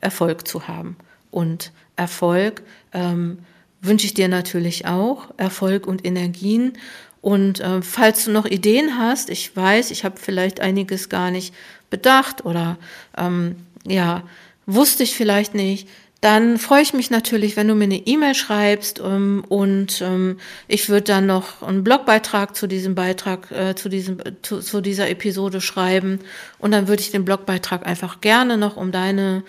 Erfolg 0.00 0.48
zu 0.48 0.66
haben. 0.66 0.96
und 1.30 1.70
Erfolg 1.94 2.62
ähm, 2.92 3.38
wünsche 3.80 4.06
ich 4.06 4.14
dir 4.14 4.28
natürlich 4.28 4.86
auch. 4.86 5.28
Erfolg 5.36 5.86
und 5.86 6.04
Energien. 6.04 6.72
Und 7.20 7.60
äh, 7.60 7.82
falls 7.82 8.24
du 8.24 8.32
noch 8.32 8.46
Ideen 8.46 8.98
hast, 8.98 9.30
ich 9.30 9.54
weiß, 9.54 9.92
ich 9.92 10.04
habe 10.04 10.16
vielleicht 10.16 10.58
einiges 10.60 11.08
gar 11.08 11.30
nicht 11.30 11.54
bedacht 11.90 12.44
oder 12.44 12.78
ähm, 13.16 13.56
ja, 13.86 14.22
wusste 14.66 15.02
ich 15.02 15.16
vielleicht 15.16 15.54
nicht, 15.54 15.88
dann 16.20 16.58
freue 16.58 16.82
ich 16.82 16.94
mich 16.94 17.10
natürlich, 17.10 17.56
wenn 17.56 17.68
du 17.68 17.76
mir 17.76 17.84
eine 17.84 18.06
E-Mail 18.06 18.34
schreibst 18.34 18.98
ähm, 18.98 19.44
und 19.48 20.00
ähm, 20.02 20.38
ich 20.66 20.88
würde 20.88 21.04
dann 21.04 21.26
noch 21.26 21.62
einen 21.62 21.84
Blogbeitrag 21.84 22.56
zu 22.56 22.66
diesem 22.66 22.96
Beitrag, 22.96 23.52
äh, 23.52 23.76
zu, 23.76 23.88
diesem, 23.88 24.18
zu, 24.42 24.58
zu 24.58 24.80
dieser 24.80 25.08
Episode 25.08 25.60
schreiben. 25.60 26.18
Und 26.58 26.72
dann 26.72 26.88
würde 26.88 27.02
ich 27.02 27.12
den 27.12 27.24
Blogbeitrag 27.24 27.86
einfach 27.86 28.20
gerne 28.20 28.56
noch 28.56 28.76
um 28.76 28.90
deine 28.90 29.44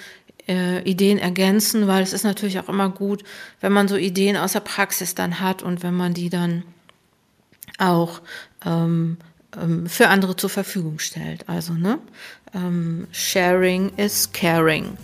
äh, 0.48 0.84
Ideen 0.84 1.18
ergänzen, 1.18 1.88
weil 1.88 2.04
es 2.04 2.14
ist 2.14 2.24
natürlich 2.24 2.60
auch 2.60 2.70
immer 2.70 2.90
gut, 2.90 3.24
wenn 3.62 3.74
man 3.74 3.88
so 3.88 3.96
Ideen 3.96 4.38
aus 4.38 4.54
der 4.54 4.60
Praxis 4.60 5.16
dann 5.16 5.40
hat 5.40 5.64
und 5.64 5.82
wenn 5.82 5.98
man 5.98 6.14
die 6.14 6.30
dann 6.30 6.62
auch 7.80 8.22
ähm, 8.64 9.18
für 9.88 10.10
andere 10.10 10.36
zur 10.36 10.50
Verfügung 10.50 11.00
stellt. 11.00 11.48
Also, 11.50 11.74
ne? 11.74 12.00
Ähm, 12.54 13.08
sharing 13.12 13.92
is 13.98 14.32
caring. 14.32 14.98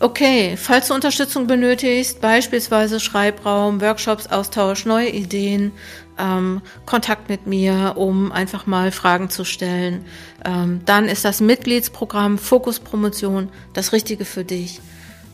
Okay, 0.00 0.56
falls 0.56 0.88
du 0.88 0.94
Unterstützung 0.94 1.46
benötigst, 1.46 2.20
beispielsweise 2.20 3.00
Schreibraum, 3.00 3.80
Workshops, 3.80 4.28
Austausch, 4.28 4.84
neue 4.84 5.10
Ideen, 5.10 5.72
ähm, 6.18 6.62
Kontakt 6.86 7.28
mit 7.28 7.46
mir, 7.46 7.94
um 7.96 8.32
einfach 8.32 8.66
mal 8.66 8.92
Fragen 8.92 9.30
zu 9.30 9.44
stellen, 9.44 10.04
ähm, 10.44 10.80
dann 10.84 11.06
ist 11.06 11.24
das 11.24 11.40
Mitgliedsprogramm 11.40 12.38
Fokus 12.38 12.80
Promotion 12.80 13.48
das 13.72 13.92
Richtige 13.92 14.24
für 14.24 14.44
dich. 14.44 14.80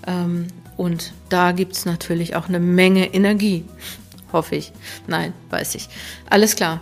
Ähm, 0.07 0.49
und 0.77 1.13
da 1.29 1.53
gibt's 1.53 1.85
natürlich 1.87 2.35
auch 2.37 2.49
eine 2.49 2.61
Menge 2.61 3.13
Energie. 3.15 3.65
Hoffe 4.33 4.57
ich. 4.57 4.73
Nein, 5.07 5.33
weiß 5.51 5.77
ich. 5.77 5.89
Alles 6.29 6.57
klar 6.57 6.81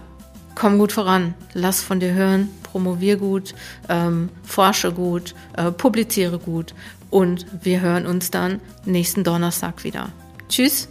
komm 0.55 0.79
gut 0.79 0.93
voran, 0.93 1.35
lass 1.55 1.83
von 1.83 2.01
dir 2.01 2.12
hören, 2.12 2.49
promovier 2.62 3.17
gut, 3.17 3.55
ähm, 3.88 4.29
forsche 4.45 4.93
gut, 4.93 5.35
äh, 5.57 5.71
publiziere 5.71 6.38
gut 6.38 6.75
und 7.11 7.47
wir 7.62 7.81
hören 7.81 8.07
uns 8.07 8.31
dann 8.31 8.61
nächsten 8.85 9.25
Donnerstag 9.25 9.85
wieder. 9.85 10.11
Tschüss. 10.49 10.88